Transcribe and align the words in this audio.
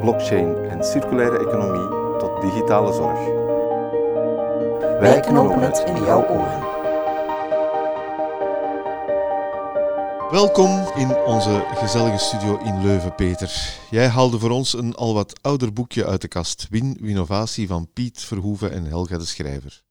blockchain 0.00 0.56
en 0.64 0.84
circulaire 0.84 1.38
economie 1.38 2.18
tot 2.18 2.40
digitale 2.40 2.92
zorg. 2.92 3.18
Wij 5.00 5.20
knopen 5.20 5.60
het 5.60 5.84
in 5.86 6.04
jouw 6.04 6.28
oren. 6.28 6.64
Welkom 10.30 10.70
in 10.94 11.16
onze 11.16 11.64
gezellige 11.74 12.18
studio 12.18 12.58
in 12.58 12.82
Leuven, 12.82 13.14
Peter. 13.14 13.78
Jij 13.90 14.08
haalde 14.08 14.38
voor 14.38 14.50
ons 14.50 14.72
een 14.72 14.94
al 14.94 15.14
wat 15.14 15.42
ouder 15.42 15.72
boekje 15.72 16.06
uit 16.06 16.20
de 16.20 16.28
kast. 16.28 16.66
Win 16.70 16.96
Winnovatie 17.00 17.66
van 17.66 17.88
Piet 17.92 18.20
Verhoeven 18.20 18.72
en 18.72 18.84
Helga 18.84 19.18
de 19.18 19.24
Schrijver. 19.24 19.82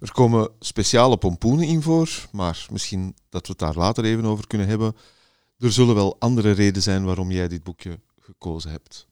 Er 0.00 0.12
komen 0.12 0.50
speciale 0.58 1.16
pompoenen 1.16 1.66
in 1.66 1.82
voor, 1.82 2.26
maar 2.32 2.66
misschien 2.70 3.16
dat 3.28 3.46
we 3.46 3.48
het 3.48 3.58
daar 3.58 3.76
later 3.76 4.04
even 4.04 4.24
over 4.24 4.46
kunnen 4.46 4.68
hebben. 4.68 4.96
Er 5.58 5.72
zullen 5.72 5.94
wel 5.94 6.16
andere 6.18 6.50
redenen 6.50 6.82
zijn 6.82 7.04
waarom 7.04 7.30
jij 7.30 7.48
dit 7.48 7.62
boekje 7.62 7.98
gekozen 8.24 8.70
hebt. 8.70 9.06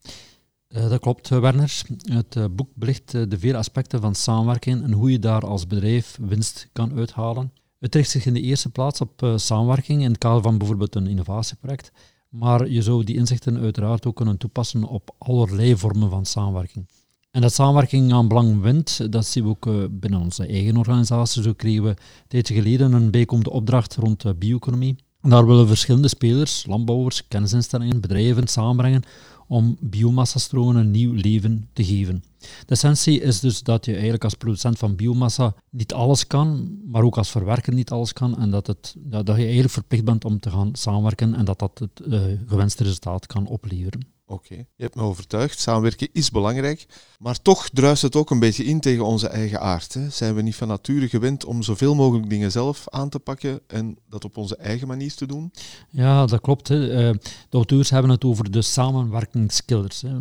Uh, 0.69 0.89
dat 0.89 1.01
klopt, 1.01 1.29
Werner. 1.29 1.83
Het 2.03 2.37
uh, 2.37 2.45
boek 2.51 2.69
belicht 2.75 3.11
de 3.11 3.39
vele 3.39 3.57
aspecten 3.57 4.01
van 4.01 4.15
samenwerking 4.15 4.83
en 4.83 4.93
hoe 4.93 5.11
je 5.11 5.19
daar 5.19 5.47
als 5.47 5.67
bedrijf 5.67 6.19
winst 6.21 6.69
kan 6.73 6.97
uithalen. 6.97 7.53
Het 7.79 7.95
richt 7.95 8.11
zich 8.11 8.27
in 8.27 8.35
de 8.35 8.41
eerste 8.41 8.71
plaats 8.71 9.01
op 9.01 9.33
samenwerking 9.37 10.03
in 10.03 10.09
het 10.09 10.19
kader 10.19 10.43
van 10.43 10.59
bijvoorbeeld 10.59 10.95
een 10.95 11.07
innovatieproject, 11.07 11.93
maar 12.29 12.69
je 12.69 12.83
zou 12.83 13.05
die 13.05 13.17
inzichten 13.17 13.59
uiteraard 13.59 14.07
ook 14.07 14.17
kunnen 14.17 14.39
toepassen 14.39 14.85
op 14.85 15.15
allerlei 15.19 15.77
vormen 15.77 16.11
van 16.11 16.27
samenwerking. 16.27 16.87
En 17.31 17.41
dat 17.41 17.53
samenwerking 17.53 18.13
aan 18.13 18.29
belang 18.29 18.61
wint, 18.61 19.13
dat 19.13 19.27
zien 19.27 19.45
we 19.45 19.51
ook 19.51 19.91
binnen 20.01 20.21
onze 20.21 20.47
eigen 20.47 20.77
organisatie. 20.77 21.43
Zo 21.43 21.53
kregen 21.53 21.83
we 21.83 21.89
een 21.89 21.97
tijdje 22.29 22.55
geleden 22.55 22.93
een 22.93 23.11
bijkomende 23.11 23.51
opdracht 23.51 23.95
rond 23.97 24.39
bioeconomie. 24.39 24.97
Daar 25.23 25.47
willen 25.47 25.67
verschillende 25.67 26.09
spelers, 26.09 26.67
landbouwers, 26.67 27.29
kennisinstellingen, 27.29 28.01
bedrijven 28.01 28.47
samenbrengen 28.47 29.03
om 29.47 29.77
biomassastromen 29.81 30.77
een 30.77 30.91
nieuw 30.91 31.13
leven 31.13 31.69
te 31.73 31.85
geven. 31.85 32.25
De 32.39 32.49
essentie 32.67 33.21
is 33.21 33.41
dus 33.41 33.63
dat 33.63 33.85
je 33.85 33.93
eigenlijk 33.93 34.25
als 34.25 34.35
producent 34.35 34.79
van 34.79 34.97
biomassa 34.97 35.55
niet 35.71 35.93
alles 35.93 36.27
kan, 36.27 36.79
maar 36.87 37.03
ook 37.03 37.17
als 37.17 37.31
verwerker 37.31 37.73
niet 37.73 37.91
alles 37.91 38.13
kan 38.13 38.39
en 38.39 38.51
dat, 38.51 38.67
het, 38.67 38.95
dat, 38.99 39.27
je 39.27 39.33
eigenlijk 39.33 39.71
verplicht 39.71 40.05
bent 40.05 40.25
om 40.25 40.41
te 40.41 40.51
gaan 40.51 40.71
samenwerken 40.73 41.35
en 41.35 41.45
dat 41.45 41.59
dat 41.59 41.79
het 41.79 42.07
uh, 42.07 42.23
gewenste 42.47 42.83
resultaat 42.83 43.27
kan 43.27 43.47
opleveren. 43.47 44.07
Oké, 44.33 44.55
je 44.55 44.83
hebt 44.83 44.95
me 44.95 45.03
overtuigd. 45.03 45.59
Samenwerken 45.61 46.09
is 46.13 46.31
belangrijk. 46.31 46.87
Maar 47.19 47.43
toch 47.43 47.69
druist 47.69 48.03
het 48.03 48.17
ook 48.17 48.31
een 48.31 48.39
beetje 48.39 48.65
in 48.65 48.81
tegen 48.81 49.05
onze 49.05 49.29
eigen 49.29 49.61
aard. 49.61 49.95
Hè? 49.95 50.11
Zijn 50.11 50.35
we 50.35 50.43
niet 50.43 50.55
van 50.57 50.69
nature 50.69 51.09
gewend 51.09 51.45
om 51.45 51.63
zoveel 51.63 51.95
mogelijk 51.95 52.31
dingen 52.31 52.51
zelf 52.51 52.85
aan 52.89 53.09
te 53.09 53.19
pakken 53.19 53.61
en 53.67 53.99
dat 54.09 54.25
op 54.25 54.37
onze 54.37 54.57
eigen 54.57 54.89
manier 54.89 55.15
te 55.15 55.27
doen? 55.27 55.53
Ja, 55.91 56.27
dat 56.27 56.41
klopt. 56.41 56.69
Hè. 56.69 56.79
De 57.19 57.19
auteurs 57.51 57.91
hebben 57.91 58.11
het 58.11 58.25
over 58.25 58.51
de 58.51 58.63
samenwerkingskillers. 58.63 60.03
Hè. 60.03 60.21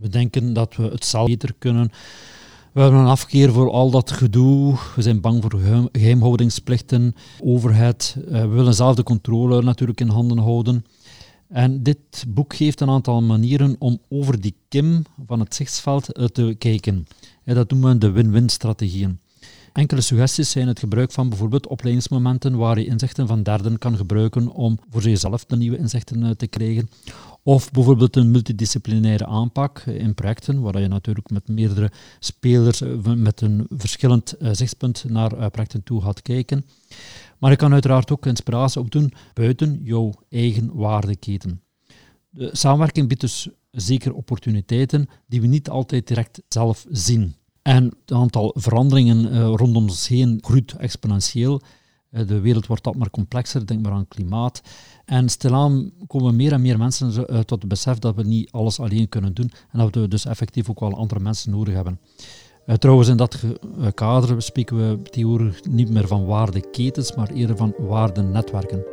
We 0.00 0.08
denken 0.10 0.52
dat 0.52 0.76
we 0.76 0.82
het 0.82 1.04
zelf 1.04 1.26
beter 1.26 1.54
kunnen. 1.58 1.90
We 2.72 2.80
hebben 2.82 3.00
een 3.00 3.06
afkeer 3.06 3.52
voor 3.52 3.70
al 3.70 3.90
dat 3.90 4.10
gedoe. 4.10 4.74
We 4.96 5.02
zijn 5.02 5.20
bang 5.20 5.42
voor 5.42 5.60
geheimhoudingsplichten, 5.92 7.14
overheid. 7.40 8.16
We 8.28 8.46
willen 8.46 8.74
zelf 8.74 8.94
de 8.94 9.02
controle 9.02 9.62
natuurlijk 9.62 10.00
in 10.00 10.08
handen 10.08 10.38
houden. 10.38 10.84
En 11.48 11.82
dit 11.82 12.24
boek 12.28 12.54
geeft 12.54 12.80
een 12.80 12.90
aantal 12.90 13.22
manieren 13.22 13.76
om 13.78 14.00
over 14.08 14.40
die 14.40 14.54
kim 14.68 15.02
van 15.26 15.40
het 15.40 15.54
zichtsveld 15.54 16.04
te 16.32 16.54
kijken. 16.58 17.06
Dat 17.44 17.70
noemen 17.70 17.92
we 17.92 17.98
de 17.98 18.10
win-win 18.10 18.48
strategieën. 18.48 19.18
Enkele 19.76 20.00
suggesties 20.00 20.50
zijn 20.50 20.68
het 20.68 20.78
gebruik 20.78 21.12
van 21.12 21.28
bijvoorbeeld 21.28 21.66
opleidingsmomenten 21.66 22.56
waar 22.56 22.78
je 22.78 22.86
inzichten 22.86 23.26
van 23.26 23.42
derden 23.42 23.78
kan 23.78 23.96
gebruiken 23.96 24.48
om 24.48 24.78
voor 24.90 25.02
jezelf 25.02 25.44
de 25.44 25.56
nieuwe 25.56 25.78
inzichten 25.78 26.22
eh, 26.22 26.30
te 26.30 26.46
krijgen. 26.46 26.90
Of 27.42 27.70
bijvoorbeeld 27.70 28.16
een 28.16 28.30
multidisciplinaire 28.30 29.26
aanpak 29.26 29.78
in 29.80 30.14
projecten, 30.14 30.60
waar 30.60 30.80
je 30.80 30.88
natuurlijk 30.88 31.30
met 31.30 31.48
meerdere 31.48 31.90
spelers 32.18 32.80
eh, 32.80 32.88
met 33.14 33.40
een 33.40 33.66
verschillend 33.70 34.32
eh, 34.32 34.50
zichtspunt 34.52 35.04
naar 35.08 35.50
projecten 35.50 35.82
toe 35.82 36.02
gaat 36.02 36.22
kijken. 36.22 36.64
Maar 37.38 37.50
je 37.50 37.56
kan 37.56 37.72
uiteraard 37.72 38.10
ook 38.10 38.26
inspiratie 38.26 38.80
opdoen 38.80 39.12
buiten 39.34 39.80
jouw 39.82 40.12
eigen 40.28 40.74
waardeketen. 40.74 41.62
De 42.30 42.50
samenwerking 42.52 43.08
biedt 43.08 43.20
dus 43.20 43.48
zeker 43.70 44.14
opportuniteiten 44.14 45.08
die 45.26 45.40
we 45.40 45.46
niet 45.46 45.68
altijd 45.68 46.06
direct 46.06 46.42
zelf 46.48 46.86
zien. 46.90 47.34
En 47.62 47.84
het 47.84 48.12
aantal 48.12 48.54
veranderingen 48.58 49.34
uh, 49.34 49.52
rondom 49.54 49.82
ons 49.82 50.08
heen 50.08 50.38
groeit 50.40 50.72
exponentieel. 50.72 51.60
Uh, 52.10 52.26
de 52.26 52.40
wereld 52.40 52.66
wordt 52.66 52.84
dat 52.84 52.94
maar 52.94 53.10
complexer, 53.10 53.66
denk 53.66 53.82
maar 53.82 53.92
aan 53.92 54.08
klimaat. 54.08 54.62
En 55.04 55.28
stilaan 55.28 55.92
komen 56.06 56.36
meer 56.36 56.52
en 56.52 56.60
meer 56.60 56.78
mensen 56.78 57.12
uh, 57.12 57.38
tot 57.38 57.60
het 57.60 57.68
besef 57.68 57.98
dat 57.98 58.14
we 58.14 58.22
niet 58.22 58.52
alles 58.52 58.80
alleen 58.80 59.08
kunnen 59.08 59.34
doen 59.34 59.50
en 59.70 59.78
dat 59.78 59.94
we 59.94 60.08
dus 60.08 60.24
effectief 60.24 60.70
ook 60.70 60.80
wel 60.80 60.96
andere 60.96 61.20
mensen 61.20 61.50
nodig 61.50 61.74
hebben. 61.74 62.00
Uh, 62.66 62.74
trouwens, 62.74 63.08
in 63.08 63.16
dat 63.16 63.42
uh, 63.42 63.86
kader 63.94 64.42
spreken 64.42 64.76
we 64.76 65.02
tegenwoordig 65.02 65.64
niet 65.64 65.90
meer 65.90 66.06
van 66.06 66.26
waardeketens, 66.26 67.14
maar 67.14 67.30
eerder 67.30 67.56
van 67.56 67.74
waardenetwerken. 67.78 68.84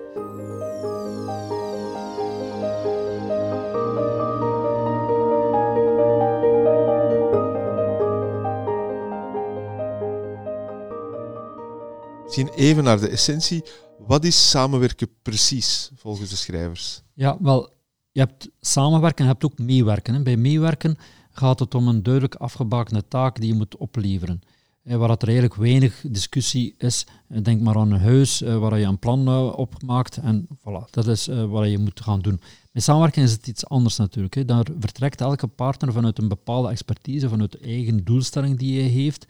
Zien 12.28 12.50
even 12.56 12.84
naar 12.84 13.00
de 13.00 13.10
essentie. 13.10 13.64
Wat 13.98 14.24
is 14.24 14.50
samenwerken 14.50 15.08
precies, 15.22 15.92
volgens 15.96 16.30
de 16.30 16.36
schrijvers? 16.36 17.02
Ja, 17.14 17.38
wel, 17.42 17.70
je 18.12 18.20
hebt 18.20 18.50
samenwerken, 18.60 19.26
je 19.26 19.32
hebt 19.32 19.46
ook 19.46 19.58
meewerken. 19.58 20.14
Hè. 20.14 20.24
Bij 20.24 20.38
meewerken 20.38 20.98
gaat 21.34 21.60
het 21.60 21.76
om 21.76 21.88
een 21.88 22.04
duidelijk 22.04 22.36
afgebakende 22.36 23.08
taak 23.08 23.40
die 23.40 23.48
je 23.48 23.54
moet 23.54 23.78
opleveren. 23.78 24.42
Eh, 24.84 24.98
waar 24.98 25.10
er 25.10 25.28
eigenlijk 25.28 25.56
weinig 25.56 26.06
discussie 26.08 26.76
is. 26.78 27.06
Eh, 27.28 27.44
denk 27.44 27.62
maar 27.62 27.76
aan 27.76 27.92
een 27.92 28.00
huis 28.00 28.42
eh, 28.42 28.58
waar 28.58 28.80
je 28.80 28.86
een 28.86 29.00
plan 29.00 29.54
op 29.56 29.84
maakt 29.84 30.18
en 30.18 30.48
voilà, 30.60 30.90
dat 30.90 31.08
is 31.08 31.26
wat 31.26 31.70
je 31.70 31.78
moet 31.78 32.02
gaan 32.02 32.20
doen. 32.20 32.42
Met 32.72 32.84
samenwerking 32.84 33.26
is 33.26 33.32
het 33.32 33.48
iets 33.48 33.66
anders 33.68 33.98
natuurlijk. 33.98 34.48
Daar 34.48 34.66
vertrekt 34.80 35.22
elke 35.22 35.48
partner 35.48 35.94
vanuit 35.94 36.18
een 36.18 36.28
bepaalde 36.28 36.70
expertise, 36.70 37.30
vanuit 37.30 37.52
de 37.52 37.60
eigen 37.60 38.04
doelstelling 38.04 38.58
die 38.58 38.80
hij 38.82 38.90
heeft. 38.90 39.26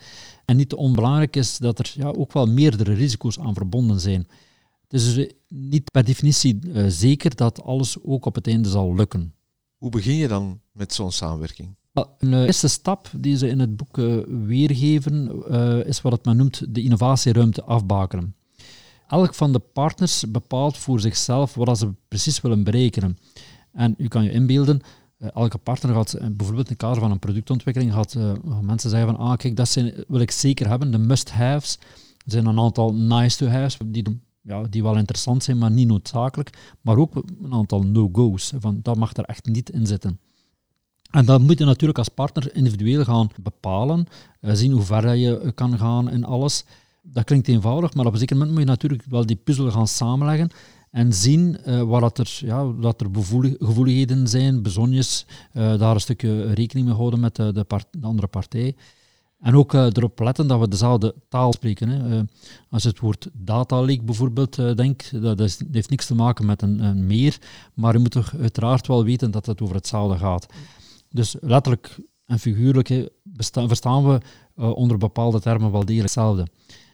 En 0.45 0.55
niet 0.55 0.73
onbelangrijk 0.73 1.35
is 1.35 1.57
dat 1.57 1.79
er 1.79 1.93
ja, 1.95 2.07
ook 2.07 2.33
wel 2.33 2.45
meerdere 2.45 2.93
risico's 2.93 3.39
aan 3.39 3.53
verbonden 3.53 3.99
zijn. 3.99 4.27
Het 4.81 4.93
is 5.01 5.13
dus 5.13 5.31
niet 5.47 5.91
per 5.91 6.03
definitie 6.03 6.59
zeker 6.87 7.35
dat 7.35 7.63
alles 7.63 8.03
ook 8.03 8.25
op 8.25 8.35
het 8.35 8.47
einde 8.47 8.69
zal 8.69 8.95
lukken. 8.95 9.33
Hoe 9.77 9.89
begin 9.89 10.15
je 10.15 10.27
dan 10.27 10.59
met 10.71 10.93
zo'n 10.93 11.11
samenwerking? 11.11 11.75
Een 11.93 12.33
eh, 12.33 12.41
eerste 12.41 12.67
stap 12.67 13.09
die 13.17 13.37
ze 13.37 13.47
in 13.47 13.59
het 13.59 13.77
boek 13.77 13.97
uh, 13.97 14.23
weergeven 14.45 15.43
uh, 15.51 15.85
is 15.85 16.01
wat 16.01 16.25
men 16.25 16.37
noemt 16.37 16.75
de 16.75 16.81
innovatieruimte 16.81 17.63
afbakenen. 17.63 18.35
Elk 19.07 19.33
van 19.33 19.51
de 19.51 19.59
partners 19.59 20.31
bepaalt 20.31 20.77
voor 20.77 20.99
zichzelf 20.99 21.53
wat 21.53 21.77
ze 21.77 21.93
precies 22.07 22.41
willen 22.41 22.63
berekenen. 22.63 23.17
En 23.71 23.95
u 23.97 24.07
kan 24.07 24.23
je 24.23 24.31
inbeelden, 24.31 24.81
elke 25.17 25.57
partner 25.57 25.93
gaat 25.95 26.17
bijvoorbeeld 26.19 26.67
in 26.67 26.73
het 26.73 26.81
kader 26.81 27.01
van 27.01 27.11
een 27.11 27.19
productontwikkeling 27.19 27.93
gaat, 27.93 28.17
mensen 28.61 28.89
zeggen 28.89 29.15
van 29.15 29.17
ah 29.17 29.37
kijk, 29.37 29.55
dat 29.55 29.69
zijn, 29.69 29.93
wil 30.07 30.19
ik 30.19 30.31
zeker 30.31 30.69
hebben, 30.69 30.91
de 30.91 30.97
must-haves. 30.97 31.77
Er 32.25 32.31
zijn 32.31 32.45
een 32.45 32.59
aantal 32.59 32.93
nice-to-haves 32.93 33.77
die, 33.85 34.21
ja, 34.41 34.63
die 34.63 34.83
wel 34.83 34.97
interessant 34.97 35.43
zijn, 35.43 35.57
maar 35.57 35.71
niet 35.71 35.87
noodzakelijk. 35.87 36.75
Maar 36.81 36.97
ook 36.97 37.15
een 37.15 37.53
aantal 37.53 37.83
no-go's, 37.83 38.53
van 38.59 38.79
dat 38.81 38.97
mag 38.97 39.13
er 39.13 39.25
echt 39.25 39.45
niet 39.45 39.69
in 39.69 39.87
zitten. 39.87 40.19
En 41.13 41.25
dat 41.25 41.41
moet 41.41 41.59
je 41.59 41.65
natuurlijk 41.65 41.97
als 41.97 42.09
partner 42.09 42.55
individueel 42.55 43.03
gaan 43.03 43.29
bepalen, 43.41 44.07
uh, 44.41 44.51
zien 44.53 44.71
hoe 44.71 44.81
ver 44.81 45.15
je 45.15 45.51
kan 45.55 45.77
gaan 45.77 46.09
en 46.09 46.23
alles. 46.23 46.65
Dat 47.01 47.23
klinkt 47.23 47.47
eenvoudig, 47.47 47.93
maar 47.93 48.05
op 48.05 48.13
een 48.13 48.19
zeker 48.19 48.35
moment 48.35 48.53
moet 48.53 48.63
je 48.63 48.69
natuurlijk 48.69 49.03
wel 49.09 49.25
die 49.25 49.35
puzzel 49.35 49.71
gaan 49.71 49.87
samenleggen 49.87 50.49
en 50.91 51.13
zien 51.13 51.57
uh, 51.67 51.81
waar 51.81 52.01
dat 52.01 52.17
er, 52.17 52.39
ja, 52.39 52.71
dat 52.79 53.01
er 53.01 53.07
gevoeligheden 53.59 54.27
zijn, 54.27 54.61
bezonjes, 54.61 55.25
daar 55.53 55.93
een 55.93 55.99
stukje 56.01 56.53
rekening 56.53 56.87
mee 56.87 56.95
houden 56.95 57.19
met 57.19 57.35
de, 57.35 57.51
de, 57.53 57.65
de 57.91 58.07
andere 58.07 58.27
partij. 58.27 58.75
En 59.39 59.55
ook 59.55 59.73
erop 59.73 60.19
letten 60.19 60.47
dat 60.47 60.59
we 60.59 60.67
dezelfde 60.67 61.15
taal 61.29 61.53
spreken. 61.53 61.89
Hè. 61.89 62.21
als 62.69 62.83
je 62.83 62.89
het 62.89 62.99
woord 62.99 63.29
data 63.33 63.81
lake 63.81 64.03
bijvoorbeeld 64.03 64.55
denkt, 64.55 65.21
dat, 65.21 65.37
dat, 65.37 65.63
heeft 65.71 65.89
niks 65.89 66.05
te 66.05 66.15
maken 66.15 66.45
met 66.45 66.61
een, 66.61 66.79
een 66.79 67.07
meer, 67.07 67.37
maar 67.73 67.93
je 67.93 67.99
moet 67.99 68.11
toch 68.11 68.33
uiteraard 68.39 68.87
wel 68.87 69.03
weten 69.03 69.31
dat 69.31 69.45
het 69.45 69.61
over 69.61 69.75
hetzelfde 69.75 70.17
gaat. 70.17 70.45
Dus 71.13 71.35
letterlijk 71.39 71.99
en 72.25 72.39
figuurlijk 72.39 73.09
verstaan 73.67 74.07
we 74.07 74.21
uh, 74.55 74.75
onder 74.75 74.97
bepaalde 74.97 75.39
termen 75.39 75.71
wel 75.71 75.85
degelijk 75.85 76.13
hetzelfde. 76.13 76.47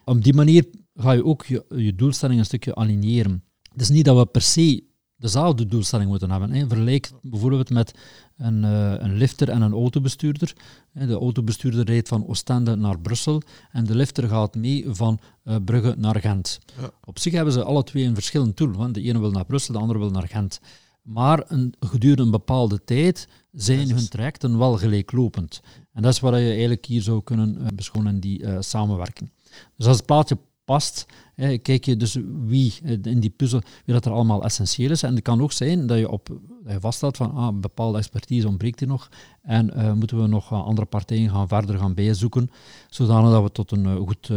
Op 0.05 0.23
die 0.23 0.33
manier 0.33 0.65
ga 0.95 1.11
je 1.11 1.25
ook 1.25 1.45
je, 1.45 1.65
je 1.75 1.95
doelstelling 1.95 2.39
een 2.39 2.45
stukje 2.45 2.75
aligneren. 2.75 3.43
Het 3.71 3.81
is 3.81 3.89
niet 3.89 4.05
dat 4.05 4.17
we 4.17 4.25
per 4.25 4.41
se 4.41 4.83
dezelfde 5.15 5.65
doelstelling 5.65 6.09
moeten 6.09 6.31
hebben. 6.31 6.51
Hè. 6.51 6.67
Vergelijk 6.67 7.11
bijvoorbeeld 7.21 7.69
met 7.69 7.93
een, 8.37 8.63
uh, 8.63 8.93
een 8.97 9.17
lifter 9.17 9.49
en 9.49 9.61
een 9.61 9.73
autobestuurder. 9.73 10.53
De 10.91 11.13
autobestuurder 11.13 11.85
rijdt 11.85 12.07
van 12.07 12.27
Oostende 12.27 12.75
naar 12.75 12.99
Brussel 12.99 13.41
en 13.71 13.85
de 13.85 13.95
lifter 13.95 14.27
gaat 14.27 14.55
mee 14.55 14.85
van 14.87 15.19
uh, 15.43 15.55
Brugge 15.65 15.95
naar 15.97 16.19
Gent. 16.19 16.59
Ja. 16.81 16.89
Op 17.03 17.19
zich 17.19 17.33
hebben 17.33 17.53
ze 17.53 17.63
alle 17.63 17.83
twee 17.83 18.05
een 18.05 18.13
verschillend 18.13 18.57
doel. 18.57 18.71
Want 18.71 18.93
de 18.93 19.01
ene 19.01 19.19
wil 19.19 19.31
naar 19.31 19.45
Brussel, 19.45 19.73
de 19.73 19.79
andere 19.79 19.99
wil 19.99 20.11
naar 20.11 20.27
Gent. 20.27 20.59
Maar 21.09 21.43
een, 21.47 21.73
gedurende 21.79 22.23
een 22.23 22.31
bepaalde 22.31 22.83
tijd 22.83 23.27
zijn 23.51 23.89
hun 23.89 24.09
trajecten 24.09 24.57
wel 24.57 24.77
gelijklopend. 24.77 25.61
En 25.93 26.01
dat 26.01 26.13
is 26.13 26.19
wat 26.19 26.33
je 26.33 26.49
eigenlijk 26.49 26.85
hier 26.85 27.01
zou 27.01 27.23
kunnen 27.23 27.75
beschouwen 27.75 28.13
in 28.13 28.19
die 28.19 28.45
samenwerking. 28.59 29.31
Dus 29.75 29.87
als 29.87 29.97
het 29.97 30.05
plaatje 30.05 30.37
past, 30.65 31.05
hè, 31.35 31.57
kijk 31.57 31.85
je 31.85 31.97
dus 31.97 32.17
wie 32.45 32.73
in 33.01 33.19
die 33.19 33.29
puzzel, 33.29 33.61
wie 33.85 33.93
dat 33.93 34.05
er 34.05 34.11
allemaal 34.11 34.43
essentieel 34.43 34.91
is. 34.91 35.03
En 35.03 35.15
het 35.15 35.23
kan 35.23 35.41
ook 35.41 35.51
zijn 35.51 35.87
dat 35.87 35.97
je, 35.97 36.09
op, 36.09 36.39
dat 36.63 36.73
je 36.73 36.79
vaststelt 36.79 37.17
van 37.17 37.31
ah, 37.31 37.59
bepaalde 37.59 37.97
expertise 37.97 38.47
ontbreekt 38.47 38.79
hier 38.79 38.89
nog 38.89 39.09
en 39.41 39.71
uh, 39.75 39.93
moeten 39.93 40.21
we 40.21 40.27
nog 40.27 40.53
andere 40.53 40.87
partijen 40.87 41.29
gaan 41.29 41.47
verder 41.47 41.77
gaan 41.77 41.93
bijzoeken, 41.93 42.51
zodanig 42.89 43.31
dat 43.31 43.43
we 43.43 43.51
tot 43.51 43.71
een 43.71 43.85
uh, 43.85 43.95
goed, 43.95 44.31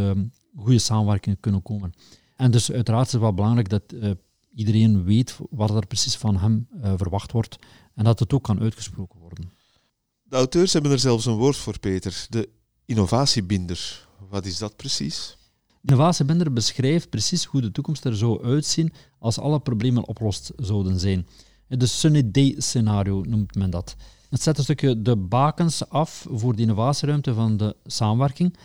goede 0.57 0.79
samenwerking 0.79 1.37
kunnen 1.41 1.63
komen. 1.63 1.93
En 2.37 2.51
dus 2.51 2.73
uiteraard 2.73 3.07
is 3.07 3.13
het 3.13 3.21
wel 3.21 3.35
belangrijk 3.35 3.69
dat 3.69 3.83
iedereen 4.55 5.05
weet 5.05 5.39
wat 5.51 5.71
er 5.71 5.87
precies 5.87 6.17
van 6.17 6.37
hem 6.37 6.69
verwacht 6.97 7.33
wordt 7.33 7.59
en 7.95 8.05
dat 8.05 8.19
het 8.19 8.33
ook 8.33 8.43
kan 8.43 8.61
uitgesproken 8.61 9.21
worden. 9.21 9.53
De 10.23 10.37
auteurs 10.37 10.73
hebben 10.73 10.91
er 10.91 10.99
zelfs 10.99 11.27
een 11.27 11.37
woord 11.37 11.57
voor, 11.57 11.79
Peter. 11.79 12.27
De 12.29 12.49
innovatiebinder. 12.85 14.09
Wat 14.29 14.47
is 14.47 14.59
dat 14.59 14.77
precies? 14.77 15.37
Innovatiebender 15.83 16.53
beschrijft 16.53 17.11
precies 17.11 17.45
hoe 17.45 17.61
de 17.61 17.73
toekomst 17.73 18.05
er 18.05 18.17
zou 18.17 18.45
uitzien 18.45 18.93
als 19.19 19.39
alle 19.39 19.61
problemen 19.61 20.09
opgelost 20.09 20.53
zouden 20.57 21.01
zijn. 21.01 21.27
De 21.69 21.87
Sunny 21.87 22.31
Day 22.31 22.55
scenario 22.59 23.21
noemt 23.21 23.55
men 23.55 23.71
dat. 23.71 23.97
Het 24.31 24.43
zet 24.43 24.59
een 24.59 24.65
stukje 24.65 25.03
de 25.03 25.17
bakens 25.17 25.89
af 25.89 26.27
voor 26.31 26.57
de 26.57 26.63
innovatieruimte 26.63 27.35
van 27.35 27.57
de 27.57 27.77
samenwerking. 27.85 28.57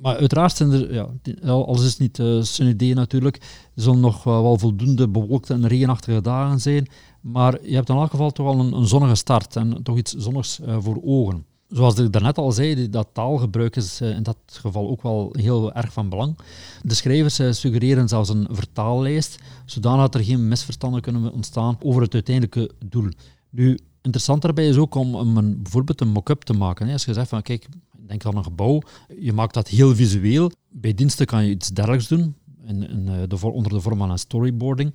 Maar 0.00 0.16
uiteraard 0.16 0.56
zijn 0.56 0.70
er, 0.70 0.94
ja, 0.94 1.08
alles 1.50 1.84
is 1.84 1.98
niet 1.98 2.18
uh, 2.18 2.42
Sunny 2.42 2.76
Day 2.76 2.92
natuurlijk, 2.92 3.36
er 3.74 3.82
zullen 3.82 4.00
nog 4.00 4.24
wel 4.24 4.58
voldoende 4.58 5.08
bewolkte 5.08 5.54
en 5.54 5.66
regenachtige 5.66 6.20
dagen 6.20 6.60
zijn. 6.60 6.88
Maar 7.20 7.58
je 7.62 7.74
hebt 7.74 7.88
in 7.88 7.94
elk 7.94 8.10
geval 8.10 8.30
toch 8.30 8.46
wel 8.46 8.58
een, 8.64 8.72
een 8.72 8.86
zonnige 8.86 9.14
start 9.14 9.56
en 9.56 9.82
toch 9.82 9.96
iets 9.96 10.14
zonnigs 10.14 10.60
uh, 10.60 10.76
voor 10.80 11.00
ogen 11.04 11.44
zoals 11.68 11.98
ik 11.98 12.12
daarnet 12.12 12.38
al 12.38 12.52
zei, 12.52 12.90
dat 12.90 13.08
taalgebruik 13.12 13.76
is 13.76 14.00
eh, 14.00 14.10
in 14.10 14.22
dat 14.22 14.36
geval 14.46 14.88
ook 14.88 15.02
wel 15.02 15.34
heel 15.38 15.72
erg 15.72 15.92
van 15.92 16.08
belang. 16.08 16.38
De 16.82 16.94
schrijvers 16.94 17.38
eh, 17.38 17.52
suggereren 17.52 18.08
zelfs 18.08 18.28
een 18.28 18.46
vertaallijst, 18.50 19.38
zodat 19.64 20.14
er 20.14 20.24
geen 20.24 20.48
misverstanden 20.48 21.00
kunnen 21.00 21.32
ontstaan 21.32 21.76
over 21.82 22.02
het 22.02 22.14
uiteindelijke 22.14 22.70
doel. 22.84 23.08
Nu, 23.50 23.78
interessant 24.02 24.42
daarbij 24.42 24.68
is 24.68 24.76
ook 24.76 24.94
om, 24.94 25.14
om 25.14 25.36
een, 25.36 25.62
bijvoorbeeld 25.62 26.00
een 26.00 26.08
mock-up 26.08 26.42
te 26.42 26.52
maken. 26.52 26.88
Als 26.88 27.04
je 27.04 27.12
zegt 27.12 27.28
van, 27.28 27.42
kijk, 27.42 27.68
denk 28.08 28.24
aan 28.24 28.36
een 28.36 28.44
gebouw, 28.44 28.80
je 29.20 29.32
maakt 29.32 29.54
dat 29.54 29.68
heel 29.68 29.94
visueel. 29.94 30.50
Bij 30.70 30.94
diensten 30.94 31.26
kan 31.26 31.44
je 31.44 31.50
iets 31.50 31.68
dergelijks 31.68 32.08
doen, 32.08 32.36
eh, 32.66 33.22
de, 33.28 33.38
onder 33.52 33.72
de 33.72 33.80
vorm 33.80 33.98
van 33.98 34.10
een 34.10 34.18
storyboarding. 34.18 34.94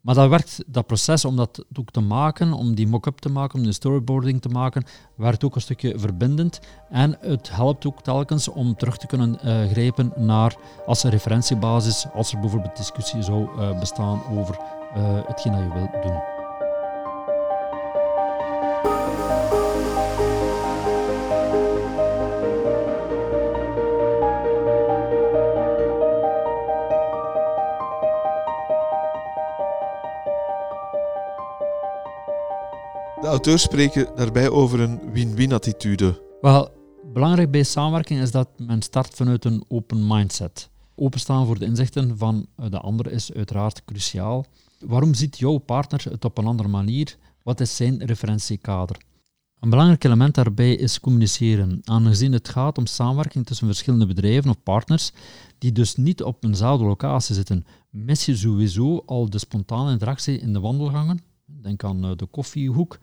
Maar 0.00 0.14
dat 0.14 0.28
werkt, 0.28 0.64
dat 0.66 0.86
proces 0.86 1.24
om 1.24 1.36
dat 1.36 1.64
ook 1.78 1.90
te 1.90 2.00
maken, 2.00 2.52
om 2.52 2.74
die 2.74 2.86
mock-up 2.86 3.18
te 3.18 3.28
maken, 3.28 3.58
om 3.58 3.64
de 3.64 3.72
storyboarding 3.72 4.42
te 4.42 4.48
maken, 4.48 4.84
werkt 5.16 5.44
ook 5.44 5.54
een 5.54 5.60
stukje 5.60 5.98
verbindend. 5.98 6.60
En 6.90 7.16
het 7.20 7.50
helpt 7.50 7.86
ook 7.86 8.02
telkens 8.02 8.48
om 8.48 8.76
terug 8.76 8.96
te 8.96 9.06
kunnen 9.06 9.38
uh, 9.44 9.70
grijpen 9.70 10.12
naar 10.16 10.56
als 10.86 11.02
een 11.02 11.10
referentiebasis, 11.10 12.06
als 12.14 12.32
er 12.32 12.40
bijvoorbeeld 12.40 12.76
discussie 12.76 13.22
zou 13.22 13.42
uh, 13.42 13.78
bestaan 13.80 14.22
over 14.30 14.58
hetgeen 15.26 15.52
dat 15.52 15.62
je 15.62 15.72
wilt 15.72 16.02
doen. 16.02 16.39
Auteurs 33.30 33.62
spreken 33.62 34.08
daarbij 34.16 34.48
over 34.48 34.80
een 34.80 35.12
win-win 35.12 35.52
attitude. 35.52 36.22
Wel, 36.40 36.70
belangrijk 37.12 37.50
bij 37.50 37.62
samenwerking 37.62 38.20
is 38.20 38.30
dat 38.30 38.48
men 38.56 38.82
start 38.82 39.14
vanuit 39.14 39.44
een 39.44 39.64
open 39.68 40.06
mindset. 40.06 40.70
Openstaan 40.94 41.46
voor 41.46 41.58
de 41.58 41.64
inzichten 41.64 42.18
van 42.18 42.46
de 42.70 42.78
ander 42.78 43.12
is 43.12 43.32
uiteraard 43.32 43.84
cruciaal. 43.84 44.44
Waarom 44.78 45.14
ziet 45.14 45.38
jouw 45.38 45.58
partner 45.58 46.04
het 46.10 46.24
op 46.24 46.38
een 46.38 46.46
andere 46.46 46.68
manier? 46.68 47.16
Wat 47.42 47.60
is 47.60 47.76
zijn 47.76 48.04
referentiekader? 48.04 48.96
Een 49.60 49.70
belangrijk 49.70 50.04
element 50.04 50.34
daarbij 50.34 50.74
is 50.74 51.00
communiceren, 51.00 51.80
aangezien 51.84 52.32
het 52.32 52.48
gaat 52.48 52.78
om 52.78 52.86
samenwerking 52.86 53.46
tussen 53.46 53.66
verschillende 53.66 54.06
bedrijven 54.06 54.50
of 54.50 54.62
partners 54.62 55.12
die 55.58 55.72
dus 55.72 55.96
niet 55.96 56.22
op 56.22 56.44
eenzelfde 56.44 56.84
locatie 56.84 57.34
zitten. 57.34 57.66
Mis 57.90 58.24
je 58.24 58.36
sowieso 58.36 59.02
al 59.06 59.30
de 59.30 59.38
spontane 59.38 59.92
interactie 59.92 60.38
in 60.38 60.52
de 60.52 60.60
wandelgangen, 60.60 61.20
denk 61.62 61.84
aan 61.84 62.04
eh, 62.04 62.10
de 62.16 62.26
koffiehoek. 62.26 62.98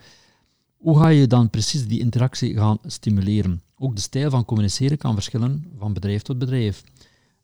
Hoe 0.77 0.99
ga 0.99 1.07
je 1.07 1.27
dan 1.27 1.49
precies 1.49 1.87
die 1.87 1.99
interactie 1.99 2.57
gaan 2.57 2.77
stimuleren? 2.85 3.61
Ook 3.77 3.95
de 3.95 4.01
stijl 4.01 4.29
van 4.29 4.45
communiceren 4.45 4.97
kan 4.97 5.13
verschillen 5.13 5.71
van 5.77 5.93
bedrijf 5.93 6.21
tot 6.21 6.37
bedrijf. 6.37 6.83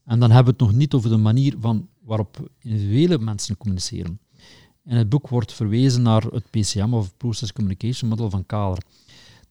En 0.06 0.19
dan 0.19 0.31
hebben 0.31 0.54
we 0.54 0.63
het 0.63 0.69
nog 0.69 0.80
niet 0.80 0.94
over 0.94 1.10
de 1.10 1.18
manier 1.18 1.56
van 1.60 1.88
waarop 2.01 2.50
individuele 2.60 3.18
mensen 3.18 3.57
communiceren. 3.57 4.19
In 4.86 4.95
het 4.95 5.10
boek 5.10 5.27
wordt 5.27 5.54
verwezen 5.54 6.01
naar 6.01 6.24
het 6.24 6.50
PCM 6.50 6.94
of 6.94 7.18
Process 7.18 7.54
Communication 7.54 8.10
Model 8.10 8.30
van 8.30 8.45
Kaler. 8.45 8.83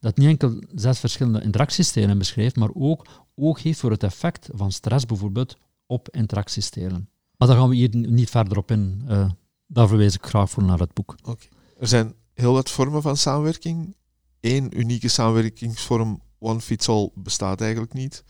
Dat 0.01 0.17
niet 0.17 0.29
enkel 0.29 0.63
zes 0.75 0.99
verschillende 0.99 1.43
interactiestijlen 1.43 2.19
beschrijft, 2.19 2.57
maar 2.57 2.71
ook 2.75 3.07
oog 3.35 3.63
heeft 3.63 3.79
voor 3.79 3.91
het 3.91 4.03
effect 4.03 4.49
van 4.53 4.73
stress 4.73 5.07
bijvoorbeeld 5.07 5.57
op 5.87 6.09
interactiestijlen. 6.11 7.09
Maar 7.37 7.49
daar 7.49 7.57
gaan 7.57 7.69
we 7.69 7.75
hier 7.75 7.97
niet 7.97 8.31
verder 8.31 8.59
op 8.59 8.71
in. 8.71 9.03
Uh, 9.09 9.31
daar 9.67 9.89
verwijs 9.89 10.15
ik 10.15 10.27
graag 10.27 10.51
voor 10.51 10.63
naar 10.63 10.79
het 10.79 10.95
boek. 10.95 11.15
Oké. 11.23 11.47
Er 11.83 11.89
zijn 11.89 12.15
heel 12.35 12.53
wat 12.53 12.71
vormen 12.71 13.03
van 13.03 13.17
samenwerking. 13.17 13.97
Eén 14.41 14.79
unieke 14.79 15.09
samenwerkingsvorm, 15.09 16.21
One 16.39 16.61
Fits 16.61 16.89
All, 16.89 17.11
bestaat 17.15 17.61
eigenlijk 17.61 17.93
niet. 17.93 18.25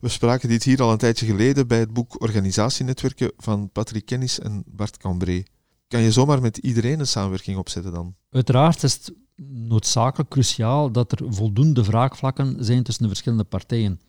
We 0.00 0.08
spraken 0.08 0.48
dit 0.48 0.62
hier 0.62 0.82
al 0.82 0.92
een 0.92 0.98
tijdje 0.98 1.26
geleden 1.26 1.66
bij 1.66 1.78
het 1.78 1.92
boek 1.92 2.22
Organisatienetwerken 2.22 3.32
van 3.36 3.70
Patrick 3.70 4.06
Kennis 4.06 4.38
en 4.38 4.62
Bart 4.66 4.96
Cambré. 4.96 5.42
Kan 5.88 6.00
je 6.00 6.12
zomaar 6.12 6.40
met 6.40 6.56
iedereen 6.56 7.00
een 7.00 7.06
samenwerking 7.06 7.56
opzetten 7.56 7.92
dan? 7.92 8.14
Uiteraard 8.30 8.82
is 8.82 8.92
het 8.92 9.12
noodzakelijk 9.46 10.30
cruciaal 10.30 10.92
dat 10.92 11.12
er 11.12 11.34
voldoende 11.34 11.84
vraagvlakken 11.84 12.64
zijn 12.64 12.82
tussen 12.82 13.02
de 13.02 13.08
verschillende 13.08 13.44
partijen. 13.44 14.00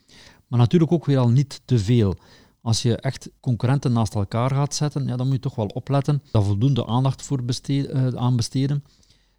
Maar 0.48 0.60
natuurlijk 0.60 0.92
ook 0.92 1.06
weer 1.06 1.18
al 1.18 1.30
niet 1.30 1.62
te 1.66 1.80
veel. 1.80 2.16
Als 2.64 2.82
je 2.82 2.96
echt 2.96 3.30
concurrenten 3.40 3.92
naast 3.92 4.16
elkaar 4.16 4.50
gaat 4.50 4.76
zetten, 4.76 5.08
ja, 5.08 5.16
dan 5.16 5.26
moet 5.26 5.36
je 5.36 5.42
toch 5.42 5.56
wel 5.56 5.66
opletten, 5.66 6.24
daar 6.32 6.44
voldoende 6.44 6.86
aandacht 6.86 7.22
voor 7.22 7.44
besteed, 7.44 7.90
uh, 7.90 8.08
aan 8.08 8.36
besteden. 8.36 8.84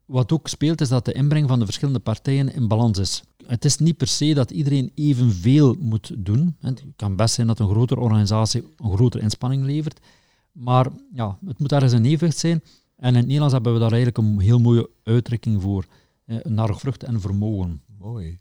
Wat 0.04 0.33
ook 0.33 0.49
speelt, 0.49 0.81
is 0.81 0.88
dat 0.88 1.04
de 1.04 1.12
inbreng 1.12 1.49
van 1.49 1.59
de 1.59 1.64
verschillende 1.64 2.00
partijen 2.00 2.54
in 2.54 2.69
balans 2.69 2.99
is. 2.99 3.23
Het 3.47 3.64
is 3.64 3.76
niet 3.76 3.97
per 3.97 4.07
se 4.07 4.35
dat 4.35 4.50
iedereen 4.50 4.93
evenveel 4.95 5.76
moet 5.78 6.12
doen. 6.16 6.57
Het 6.61 6.85
kan 6.97 7.16
best 7.16 7.35
zijn 7.35 7.47
dat 7.47 7.59
een 7.59 7.69
grotere 7.69 8.00
organisatie 8.00 8.62
een 8.76 8.95
grotere 8.95 9.23
inspanning 9.23 9.64
levert. 9.64 10.00
Maar 10.52 10.87
ja, 11.12 11.38
het 11.47 11.59
moet 11.59 11.73
ergens 11.73 11.93
een 11.93 12.04
evenwicht 12.04 12.38
zijn. 12.38 12.62
En 12.97 13.09
in 13.09 13.14
het 13.14 13.25
Nederlands 13.25 13.54
hebben 13.54 13.73
we 13.73 13.78
daar 13.78 13.93
eigenlijk 13.93 14.19
een 14.19 14.40
heel 14.40 14.59
mooie 14.59 14.90
uitdrukking 15.02 15.62
voor. 15.62 15.87
Eh, 16.25 16.37
naar 16.43 16.76
vrucht 16.76 17.02
en 17.02 17.21
vermogen. 17.21 17.83
Mooi. 17.99 18.38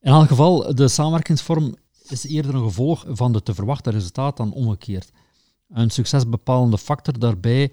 in 0.00 0.12
elk 0.12 0.28
geval, 0.28 0.74
de 0.74 0.88
samenwerkingsvorm 0.88 1.74
is 2.10 2.26
eerder 2.26 2.54
een 2.54 2.62
gevolg 2.62 3.04
van 3.08 3.32
de 3.32 3.42
te 3.42 3.54
verwachten 3.54 3.92
resultaat 3.92 4.36
dan 4.36 4.52
omgekeerd. 4.52 5.10
Een 5.68 5.90
succesbepalende 5.90 6.78
factor 6.78 7.18
daarbij 7.18 7.70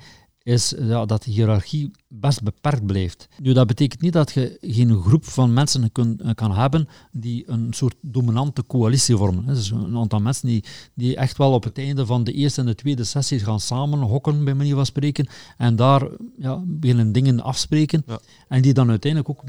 is 0.48 0.74
ja, 0.80 1.06
dat 1.06 1.24
de 1.24 1.32
hiërarchie 1.32 1.92
best 2.08 2.44
beperkt 2.44 2.86
blijft. 2.86 3.28
Nu, 3.42 3.54
dat 3.54 3.68
betekent 3.68 4.02
niet 4.02 4.14
dat 4.14 4.32
je 4.32 4.58
geen 4.62 5.02
groep 5.02 5.26
van 5.26 5.54
mensen 5.54 5.92
kun, 5.92 6.20
kan 6.36 6.52
hebben 6.52 6.88
die 7.12 7.44
een 7.48 7.74
soort 7.74 7.96
dominante 8.02 8.66
coalitie 8.66 9.16
vormen. 9.16 9.46
Dus 9.46 9.72
een 9.72 9.98
aantal 9.98 10.20
mensen 10.20 10.48
die, 10.48 10.64
die 10.94 11.16
echt 11.16 11.38
wel 11.38 11.54
op 11.54 11.64
het 11.64 11.78
einde 11.78 12.06
van 12.06 12.24
de 12.24 12.32
eerste 12.32 12.62
en 12.62 12.68
de 12.68 12.76
tweede 12.76 13.04
sessie 13.04 13.40
gaan 13.40 13.60
samen 13.60 14.00
hokken, 14.00 14.44
bij 14.44 14.54
manier 14.54 14.76
van 14.76 14.86
spreken, 14.86 15.28
en 15.58 15.76
daar 15.76 16.08
ja, 16.38 16.64
beginnen 16.66 17.12
dingen 17.12 17.42
afspreken, 17.42 18.04
ja. 18.06 18.20
en 18.48 18.62
die 18.62 18.74
dan 18.74 18.90
uiteindelijk 18.90 19.32
ook 19.32 19.44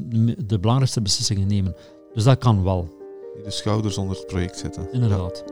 de 0.47 0.59
belangrijkste 0.59 1.01
beslissingen 1.01 1.47
nemen. 1.47 1.75
Dus 2.13 2.23
dat 2.23 2.37
kan 2.37 2.63
wel. 2.63 2.98
Die 3.39 3.47
de 3.47 3.53
schouders 3.53 3.97
onder 3.97 4.17
het 4.17 4.27
project 4.27 4.57
zetten. 4.57 4.91
Inderdaad. 4.91 5.43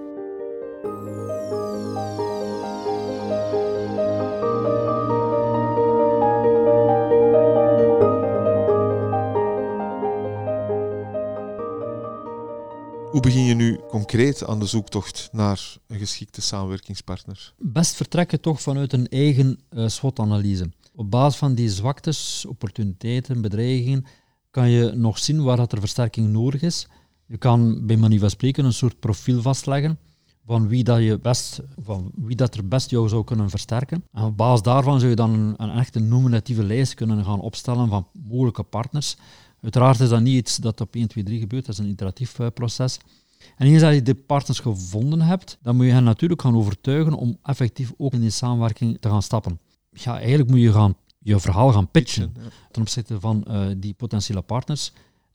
Hoe 13.11 13.21
begin 13.21 13.43
je 13.43 13.53
nu 13.53 13.79
concreet 13.87 14.45
aan 14.45 14.59
de 14.59 14.65
zoektocht 14.65 15.29
naar 15.31 15.77
een 15.87 15.99
geschikte 15.99 16.41
samenwerkingspartner? 16.41 17.53
Best 17.57 17.95
vertrekken 17.95 18.41
toch 18.41 18.61
vanuit 18.61 18.93
een 18.93 19.07
eigen 19.07 19.59
uh, 19.69 19.87
SWOT-analyse. 19.87 20.71
Op 20.95 21.11
basis 21.11 21.39
van 21.39 21.55
die 21.55 21.69
zwaktes, 21.69 22.45
opportuniteiten, 22.45 23.41
bedreigingen, 23.41 24.05
kan 24.51 24.69
je 24.69 24.91
nog 24.91 25.17
zien 25.17 25.43
waar 25.43 25.57
dat 25.57 25.71
er 25.71 25.79
versterking 25.79 26.29
nodig 26.29 26.61
is. 26.61 26.87
Je 27.27 27.37
kan 27.37 27.85
bij 27.85 27.97
manier 27.97 28.19
van 28.19 28.29
spreken 28.29 28.65
een 28.65 28.73
soort 28.73 28.99
profiel 28.99 29.41
vastleggen 29.41 29.97
van 30.45 30.67
wie 30.67 30.83
dat, 30.83 31.03
je 31.03 31.19
best, 31.19 31.61
van 31.83 32.11
wie 32.15 32.35
dat 32.35 32.55
er 32.55 32.67
best 32.67 32.89
jou 32.89 33.09
zou 33.09 33.23
kunnen 33.23 33.49
versterken. 33.49 34.03
En 34.11 34.23
op 34.23 34.37
basis 34.37 34.61
daarvan 34.61 34.99
zou 34.99 35.09
je 35.09 35.15
dan 35.15 35.33
een, 35.33 35.53
een 35.57 35.77
echte 35.77 35.99
nominatieve 35.99 36.63
lijst 36.63 36.93
kunnen 36.93 37.25
gaan 37.25 37.39
opstellen 37.39 37.89
van 37.89 38.07
mogelijke 38.27 38.63
partners. 38.63 39.17
Uiteraard 39.61 39.99
is 39.99 40.09
dat 40.09 40.21
niet 40.21 40.35
iets 40.35 40.55
dat 40.55 40.81
op 40.81 40.95
1, 40.95 41.07
2, 41.07 41.23
3 41.23 41.39
gebeurt, 41.39 41.65
dat 41.65 41.73
is 41.77 41.83
een 41.83 41.89
iteratief 41.89 42.39
uh, 42.39 42.47
proces. 42.53 42.99
En 43.55 43.67
eens 43.67 43.81
dat 43.81 43.93
je 43.93 44.01
de 44.01 44.15
partners 44.15 44.59
gevonden 44.59 45.21
hebt, 45.21 45.57
dan 45.61 45.75
moet 45.75 45.85
je 45.85 45.91
hen 45.91 46.03
natuurlijk 46.03 46.41
gaan 46.41 46.55
overtuigen 46.55 47.13
om 47.13 47.37
effectief 47.43 47.93
ook 47.97 48.13
in 48.13 48.21
die 48.21 48.29
samenwerking 48.29 48.97
te 48.99 49.09
gaan 49.09 49.21
stappen. 49.21 49.59
Ja, 49.91 50.19
eigenlijk 50.19 50.49
moet 50.49 50.59
je 50.59 50.71
gaan, 50.71 50.95
je 51.19 51.39
verhaal 51.39 51.71
gaan 51.71 51.91
pitchen 51.91 52.33
ten 52.71 52.81
opzichte 52.81 53.19
van 53.19 53.45
uh, 53.47 53.67
die 53.77 53.93
potentiële 53.93 54.41
partners. 54.41 54.91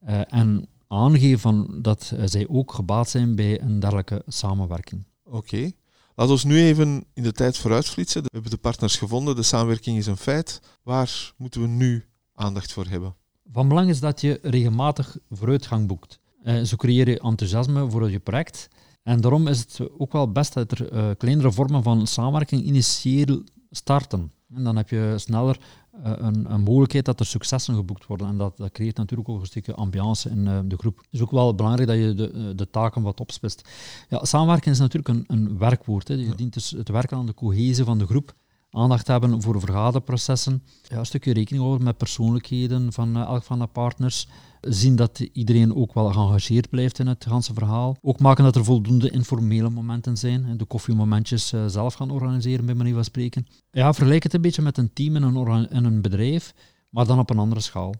Uh, 0.09 0.21
en 0.33 0.67
aangeven 0.93 1.39
van 1.39 1.79
dat 1.83 2.13
zij 2.25 2.49
ook 2.49 2.73
gebaat 2.73 3.09
zijn 3.09 3.35
bij 3.35 3.61
een 3.61 3.81
dergelijke 3.81 4.23
samenwerking. 4.27 5.05
Oké. 5.25 5.37
Okay. 5.37 5.77
Laten 6.15 6.37
we 6.37 6.47
nu 6.47 6.63
even 6.63 7.05
in 7.15 7.23
de 7.23 7.33
tijd 7.33 7.59
vooruitflitsen. 7.59 8.23
We 8.23 8.29
hebben 8.33 8.51
de 8.51 8.57
partners 8.57 8.97
gevonden, 8.97 9.37
de 9.37 9.43
samenwerking 9.43 9.99
is 9.99 10.07
een 10.07 10.17
feit. 10.17 10.61
Waar 10.83 11.33
moeten 11.37 11.61
we 11.61 11.67
nu 11.67 12.05
aandacht 12.35 12.73
voor 12.73 12.87
hebben? 12.87 13.15
Van 13.53 13.69
belang 13.69 13.89
is 13.89 14.01
dat 14.01 14.21
je 14.21 14.39
regelmatig 14.43 15.17
vooruitgang 15.31 15.87
boekt. 15.87 16.21
Uh, 16.45 16.63
zo 16.63 16.77
creëer 16.77 17.09
je 17.09 17.21
enthousiasme 17.21 17.91
voor 17.91 18.11
je 18.11 18.19
project. 18.19 18.69
En 19.03 19.21
daarom 19.21 19.47
is 19.47 19.59
het 19.59 19.89
ook 19.99 20.13
wel 20.13 20.33
best 20.33 20.55
dat 20.55 20.73
er 20.73 20.93
uh, 20.93 21.11
kleinere 21.19 21.53
vormen 21.53 21.83
van 21.83 22.07
samenwerking 22.07 22.63
initieel 22.63 23.43
starten. 23.71 24.33
En 24.55 24.65
dan 24.65 24.77
heb 24.77 24.89
je 24.89 25.15
sneller 25.17 25.59
een, 26.03 26.53
een, 26.53 26.61
mogelijkheid 26.61 27.05
dat 27.05 27.21
er 27.21 27.27
successen 27.27 27.75
geboekt 27.75 28.07
worden. 28.07 28.27
En 28.27 28.37
dat, 28.37 28.57
dat 28.57 28.73
creëert 28.73 28.97
natuurlijk 28.97 29.29
ook 29.29 29.41
een 29.41 29.47
stukje 29.47 29.75
ambiance 29.75 30.31
in 30.31 30.69
de 30.69 30.77
groep. 30.77 30.97
Het 30.97 31.07
is 31.11 31.21
ook 31.21 31.31
wel 31.31 31.55
belangrijk 31.55 31.89
dat 31.89 31.99
je 31.99 32.15
de, 32.15 32.55
de 32.55 32.71
taken 32.71 33.03
wat 33.03 33.21
opspitst. 33.21 33.69
Ja, 34.09 34.25
samenwerken 34.25 34.71
is 34.71 34.79
natuurlijk 34.79 35.09
een, 35.09 35.25
een 35.27 35.59
werkwoord. 35.59 36.09
Hè. 36.09 36.15
Je 36.15 36.27
ja. 36.27 36.35
dient 36.35 36.53
dus 36.53 36.71
het 36.71 36.89
werken 36.89 37.17
aan 37.17 37.27
de 37.27 37.35
cohesie 37.35 37.85
van 37.85 37.99
de 37.99 38.07
groep 38.07 38.35
aandacht 38.73 39.07
hebben 39.07 39.43
voor 39.43 39.61
vergaderprocessen. 39.61 40.63
Ja, 40.83 40.99
een 40.99 41.07
stukje 41.07 41.33
rekening 41.33 41.65
houden 41.65 41.85
met 41.85 41.97
persoonlijkheden 41.97 42.93
van 42.93 43.17
uh, 43.17 43.23
elk 43.23 43.43
van 43.43 43.59
de 43.59 43.67
partners. 43.67 44.29
Zien 44.61 44.97
dat 44.97 45.19
iedereen 45.19 45.75
ook 45.75 45.95
wel 45.95 46.13
geëngageerd 46.13 46.71
blijft 46.71 46.99
in 46.99 47.07
het 47.07 47.25
ganse 47.29 47.55
verhaal. 47.55 47.97
Ook 48.01 48.21
maken 48.21 48.45
dat 48.45 48.57
er 48.57 48.65
voldoende 48.65 49.11
informele 49.11 49.71
momenten 49.71 50.17
zijn. 50.17 50.57
De 50.57 50.65
koffiemomentjes 50.65 51.53
uh, 51.53 51.67
zelf 51.67 51.95
gaan 51.95 52.11
organiseren, 52.11 52.67
bij 52.67 52.75
manier 52.75 52.95
van 52.95 53.05
spreken. 53.05 53.47
Ja, 53.71 53.93
vergelijk 53.93 54.23
het 54.23 54.35
een 54.35 54.41
beetje 54.41 54.63
met 54.63 54.79
een 54.79 54.93
team 54.93 55.17
in 55.17 55.23
een, 55.23 55.71
in 55.71 55.85
een 55.85 56.03
bedrijf, 56.03 56.55
maar 56.91 57.07
dan 57.07 57.19
op 57.19 57.31
een 57.31 57.39
andere 57.39 57.61
schaal. 57.61 57.95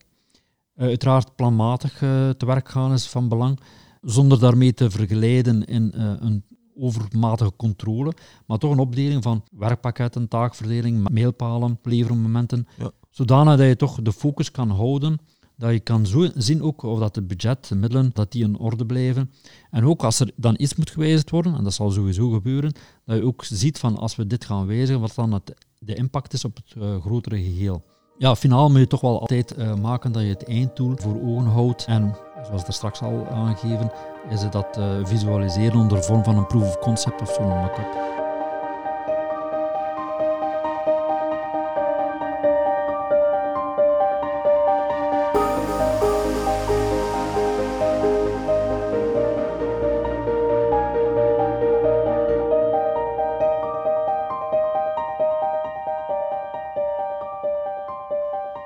Uh, 0.77 0.87
uiteraard 0.87 1.37
planmatig 1.37 1.99
te 2.37 2.47
werk 2.47 2.69
gaan 2.69 2.93
is 2.93 3.09
van 3.09 3.29
belang, 3.29 3.61
zonder 4.01 4.41
daarmee 4.41 4.75
te 4.75 4.91
vergelijden 4.91 5.65
in 5.65 5.91
een 5.95 6.45
overmatige 6.77 7.53
controle, 7.57 8.13
maar 8.47 8.59
toch 8.59 8.73
een 8.73 8.79
opdeling 8.79 9.23
van 9.23 9.45
werkpakketten, 9.51 10.29
taakverdeling, 10.29 11.09
mailpalen, 11.09 11.79
levermomenten, 11.83 12.67
ja. 12.79 12.91
zodanig 13.11 13.57
dat 13.57 13.67
je 13.67 13.77
toch 13.77 14.03
de 14.03 14.13
focus 14.13 14.51
kan 14.51 14.71
houden, 14.71 15.19
dat 15.57 15.73
je 15.73 15.81
kan 15.81 16.07
zo 16.07 16.29
zien 16.35 16.63
ook 16.63 16.83
of 16.83 16.99
dat 16.99 17.15
het 17.15 17.27
budget, 17.27 17.69
de 17.69 17.75
middelen, 17.75 18.11
dat 18.15 18.33
die 18.33 18.45
in 18.45 18.59
orde 18.59 18.87
blijven. 18.87 19.31
En 19.71 19.85
ook 19.85 20.03
als 20.05 20.21
er 20.21 20.31
dan 20.37 20.55
iets 20.59 20.75
moet 20.75 20.91
gewijzigd 20.91 21.31
worden, 21.31 21.55
en 21.55 21.65
dat 21.65 21.75
zal 21.75 21.91
sowieso 21.91 22.31
gebeuren, 22.31 22.73
dat 23.05 23.17
je 23.17 23.25
ook 23.25 23.45
ziet 23.45 23.79
van 23.79 23.97
als 23.97 24.17
we 24.17 24.27
dit 24.27 24.45
gaan 24.45 24.67
wijzigen, 24.67 25.01
wat 25.01 25.15
dan 25.15 25.33
het, 25.33 25.55
de 25.79 25.95
impact 25.95 26.33
is 26.33 26.45
op 26.45 26.57
het 26.57 26.75
uh, 26.79 27.01
grotere 27.01 27.37
geheel. 27.37 27.83
Ja, 28.19 28.37
finaal 28.37 28.71
moet 28.71 28.79
je 28.79 28.87
toch 28.87 29.01
wel 29.01 29.21
altijd 29.21 29.59
uh, 29.59 29.75
maken 29.75 30.13
dat 30.13 30.23
je 30.23 30.29
het 30.29 30.45
einddoel 30.45 30.97
voor 30.97 31.23
ogen 31.23 31.47
houdt 31.47 31.85
en 31.85 32.15
zoals 32.47 32.67
er 32.67 32.73
straks 32.73 33.03
al 33.03 33.27
aangegeven, 33.31 33.91
is 34.29 34.43
het 34.43 34.53
dat 34.53 34.77
uh, 34.79 34.85
visualiseren 35.03 35.79
onder 35.79 36.03
vorm 36.03 36.25
van 36.25 36.37
een 36.37 36.47
proof 36.47 36.63
of 36.63 36.79
concept 36.79 37.21
of 37.21 37.33
zo'n 37.33 37.49
mock-up. 37.49 38.22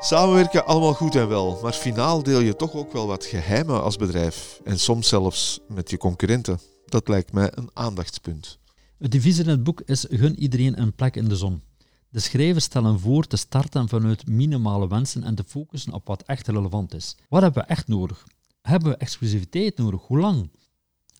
Samenwerken 0.07 0.67
allemaal 0.67 0.95
goed 0.95 1.15
en 1.15 1.29
wel, 1.29 1.59
maar 1.63 1.73
finaal 1.73 2.23
deel 2.23 2.41
je 2.41 2.57
toch 2.57 2.73
ook 2.75 2.93
wel 2.93 3.07
wat 3.07 3.25
geheimen 3.25 3.83
als 3.83 3.97
bedrijf 3.97 4.61
en 4.65 4.79
soms 4.79 5.09
zelfs 5.09 5.61
met 5.69 5.91
je 5.91 5.97
concurrenten. 5.97 6.59
Dat 6.85 7.09
lijkt 7.09 7.33
mij 7.33 7.51
een 7.55 7.71
aandachtspunt. 7.73 8.59
Het 8.99 9.11
devies 9.11 9.39
in 9.39 9.49
het 9.49 9.63
boek 9.63 9.81
is 9.81 10.07
gun 10.11 10.39
iedereen 10.39 10.81
een 10.81 10.95
plek 10.95 11.17
in 11.17 11.29
de 11.29 11.37
zon. 11.37 11.63
De 12.09 12.21
schrijvers 12.21 12.65
stellen 12.65 13.01
voor 13.01 13.27
te 13.27 13.37
starten 13.37 13.89
vanuit 13.89 14.29
minimale 14.29 14.89
wensen 14.89 15.25
en 15.25 15.35
te 15.35 15.45
focussen 15.47 15.93
op 15.93 16.07
wat 16.07 16.23
echt 16.23 16.49
relevant 16.49 16.95
is. 16.95 17.17
Wat 17.29 17.43
hebben 17.43 17.63
we 17.63 17.69
echt 17.69 17.89
nodig? 17.89 18.27
Hebben 18.63 18.91
we 18.91 18.97
exclusiviteit 18.97 19.77
nodig? 19.77 20.01
Hoe 20.07 20.19
lang? 20.19 20.51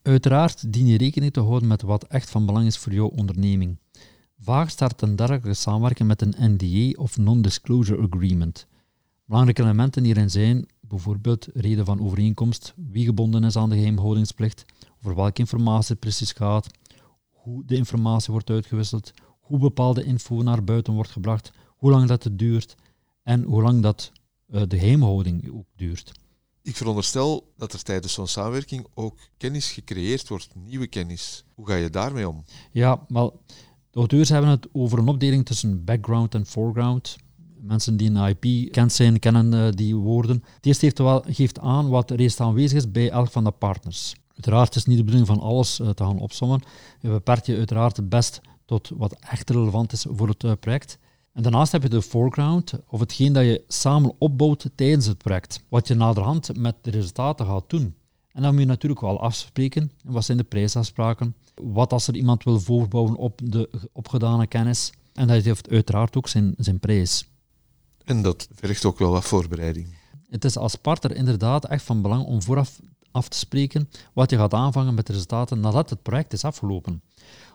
Uiteraard 0.03 0.73
dien 0.73 0.87
je 0.87 0.99
rekening 0.99 1.33
te 1.33 1.41
houden 1.41 1.69
met 1.69 1.83
wat 1.83 2.05
echt 2.05 2.31
van 2.31 2.47
belang 2.47 2.67
is 2.67 2.77
voor 2.77 2.93
jouw 2.93 3.09
onderneming. 3.09 3.79
Vaak 4.41 4.69
start 4.69 5.03
een 5.03 5.17
dergelijke 5.17 5.55
samenwerking 5.55 6.09
met 6.09 6.23
een 6.23 6.35
NDA 6.39 7.03
of 7.03 7.17
Non-Disclosure 7.17 8.09
Agreement. 8.13 8.67
Belangrijke 9.27 9.63
elementen 9.63 10.05
hierin 10.05 10.31
zijn 10.31 10.69
bijvoorbeeld 10.81 11.49
reden 11.55 11.85
van 11.85 12.01
overeenkomst, 12.01 12.75
wie 12.77 13.05
gebonden 13.05 13.45
is 13.45 13.57
aan 13.57 13.69
de 13.69 13.77
geheimhoudingsplicht, 13.77 14.65
over 14.99 15.17
welke 15.17 15.41
informatie 15.41 15.91
het 15.91 16.01
precies 16.01 16.33
gaat, 16.33 16.67
hoe 17.31 17.65
de 17.65 17.77
informatie 17.77 18.33
wordt 18.33 18.51
uitgewisseld, 18.51 19.13
hoe 19.41 19.59
bepaalde 19.59 20.05
info 20.05 20.43
naar 20.43 20.65
buiten 20.65 20.93
wordt 20.93 21.11
gebracht, 21.11 21.53
hoe 21.67 21.91
lang 21.91 22.09
dat 22.09 22.25
het 22.25 22.39
duurt 22.39 22.75
en 23.23 23.43
hoe 23.43 23.63
lang 23.63 23.83
dat 23.83 24.13
uh, 24.51 24.63
de 24.69 24.79
geheimhouding 24.79 25.51
ook 25.53 25.67
duurt. 25.77 26.13
Ik 26.63 26.77
veronderstel 26.77 27.53
dat 27.57 27.73
er 27.73 27.83
tijdens 27.83 28.13
zo'n 28.13 28.27
samenwerking 28.27 28.87
ook 28.95 29.19
kennis 29.37 29.71
gecreëerd 29.71 30.29
wordt, 30.29 30.55
nieuwe 30.55 30.87
kennis. 30.87 31.45
Hoe 31.55 31.67
ga 31.67 31.75
je 31.75 31.91
daarmee 31.91 32.29
om? 32.29 32.45
Ja, 32.73 33.05
maar 33.09 33.31
de 33.91 33.99
auteurs 33.99 34.29
hebben 34.29 34.51
het 34.51 34.69
over 34.73 34.99
een 34.99 35.09
opdeling 35.09 35.47
tussen 35.47 35.85
background 35.85 36.35
en 36.35 36.47
foreground. 36.47 37.17
Mensen 37.61 37.97
die 37.97 38.11
een 38.11 38.37
IP 38.41 38.73
kent 38.73 38.93
zijn, 38.93 39.19
kennen 39.19 39.53
uh, 39.53 39.69
die 39.71 39.97
woorden. 39.97 40.43
Het 40.55 40.67
eerste 40.67 40.85
heeft 40.85 40.99
wel, 40.99 41.25
geeft 41.29 41.59
aan 41.59 41.89
wat 41.89 42.11
reeds 42.11 42.41
aanwezig 42.41 42.79
is 42.79 42.91
bij 42.91 43.11
elk 43.11 43.31
van 43.31 43.45
de 43.45 43.51
partners. 43.51 44.15
Uiteraard 44.35 44.75
is 44.75 44.77
het 44.77 44.87
niet 44.87 44.97
de 44.97 45.05
bedoeling 45.05 45.29
van 45.29 45.41
alles 45.41 45.81
uh, 45.81 45.89
te 45.89 46.05
gaan 46.05 46.19
opsommen. 46.19 46.63
Je 47.01 47.09
beperkt 47.09 47.47
je 47.47 47.57
uiteraard 47.57 47.97
het 47.97 48.09
best 48.09 48.41
tot 48.65 48.91
wat 48.97 49.17
echt 49.31 49.51
relevant 49.51 49.93
is 49.93 50.07
voor 50.09 50.29
het 50.29 50.45
uh, 50.45 50.53
project. 50.61 50.99
En 51.33 51.43
daarnaast 51.43 51.73
heb 51.73 51.83
je 51.83 51.89
de 51.89 52.03
foreground, 52.03 52.73
of 52.89 53.01
hetgeen 53.01 53.33
dat 53.33 53.45
je 53.45 53.65
samen 53.69 54.15
opbouwt 54.19 54.71
tijdens 54.75 55.07
het 55.07 55.19
project. 55.19 55.63
Wat 55.69 55.89
je 55.89 55.95
naderhand 55.95 56.57
met 56.57 56.75
de 56.81 56.91
resultaten 56.91 57.47
gaat 57.47 57.71
doen. 57.71 57.95
En 58.33 58.43
dan 58.43 58.51
moet 58.51 58.61
je 58.61 58.67
natuurlijk 58.67 59.01
wel 59.01 59.21
afspreken. 59.21 59.91
Wat 60.05 60.25
zijn 60.25 60.39
de 60.39 60.45
prijsafspraken? 60.45 61.35
Wat 61.55 61.93
als 61.93 62.07
er 62.07 62.17
iemand 62.17 62.45
wil 62.45 62.61
voorbouwen 62.61 63.17
op 63.17 63.41
de 63.45 63.71
opgedane 63.93 64.47
kennis? 64.47 64.93
En 65.13 65.27
dat 65.27 65.45
heeft 65.45 65.71
uiteraard 65.71 66.17
ook 66.17 66.29
zijn, 66.29 66.55
zijn 66.57 66.79
prijs. 66.79 67.29
En 68.07 68.23
dat 68.23 68.49
vergt 68.55 68.85
ook 68.85 68.99
wel 68.99 69.11
wat 69.11 69.25
voorbereiding. 69.25 69.95
Het 70.29 70.45
is 70.45 70.57
als 70.57 70.75
partner 70.75 71.17
inderdaad 71.17 71.65
echt 71.65 71.85
van 71.85 72.03
belang 72.03 72.25
om 72.25 72.43
vooraf 72.43 72.81
af 73.11 73.29
te 73.29 73.39
spreken 73.39 73.89
wat 74.13 74.31
je 74.31 74.37
gaat 74.37 74.55
aanvangen 74.55 74.95
met 74.95 75.07
de 75.07 75.13
resultaten 75.13 75.61
nadat 75.61 75.91
het 75.91 76.03
project 76.03 76.33
is 76.33 76.45
afgelopen. 76.45 77.03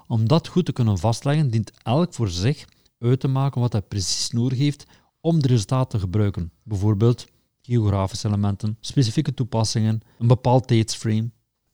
Om 0.07 0.27
dat 0.27 0.47
goed 0.47 0.65
te 0.65 0.73
kunnen 0.73 0.97
vastleggen, 0.97 1.49
dient 1.49 1.71
elk 1.83 2.13
voor 2.13 2.29
zich 2.29 2.65
uit 2.99 3.19
te 3.19 3.27
maken 3.27 3.61
wat 3.61 3.71
hij 3.71 3.81
precies 3.81 4.29
nodig 4.29 4.57
heeft 4.57 4.85
om 5.21 5.41
de 5.41 5.47
resultaten 5.47 5.89
te 5.89 5.99
gebruiken. 5.99 6.51
Bijvoorbeeld 6.63 7.25
geografische 7.61 8.27
elementen, 8.27 8.77
specifieke 8.79 9.33
toepassingen, 9.33 10.01
een 10.19 10.27
bepaald 10.27 10.67
tijdsframe. 10.67 11.29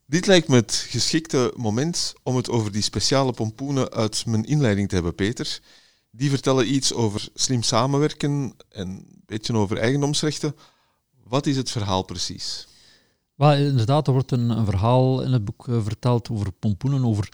Dit 0.05 0.25
lijkt 0.25 0.47
me 0.47 0.55
het 0.55 0.85
geschikte 0.89 1.53
moment 1.55 2.13
om 2.23 2.35
het 2.35 2.49
over 2.49 2.71
die 2.71 2.81
speciale 2.81 3.31
pompoenen 3.31 3.91
uit 3.91 4.25
mijn 4.25 4.45
inleiding 4.45 4.89
te 4.89 4.95
hebben, 4.95 5.15
Peter. 5.15 5.59
Die 6.17 6.29
vertellen 6.29 6.73
iets 6.73 6.93
over 6.93 7.29
slim 7.33 7.63
samenwerken 7.63 8.53
en 8.69 8.87
een 8.87 9.21
beetje 9.25 9.53
over 9.53 9.77
eigendomsrechten. 9.77 10.55
Wat 11.23 11.45
is 11.45 11.57
het 11.57 11.71
verhaal 11.71 12.03
precies? 12.03 12.67
Inderdaad, 13.37 14.07
er 14.07 14.13
wordt 14.13 14.31
een, 14.31 14.65
verhaal 14.65 15.21
in 15.21 15.31
het 15.31 15.45
boek 15.45 15.67
uh, 15.67 15.83
verteld 15.83 16.29
over 16.29 16.51
pompoenen, 16.51 17.05
over 17.05 17.29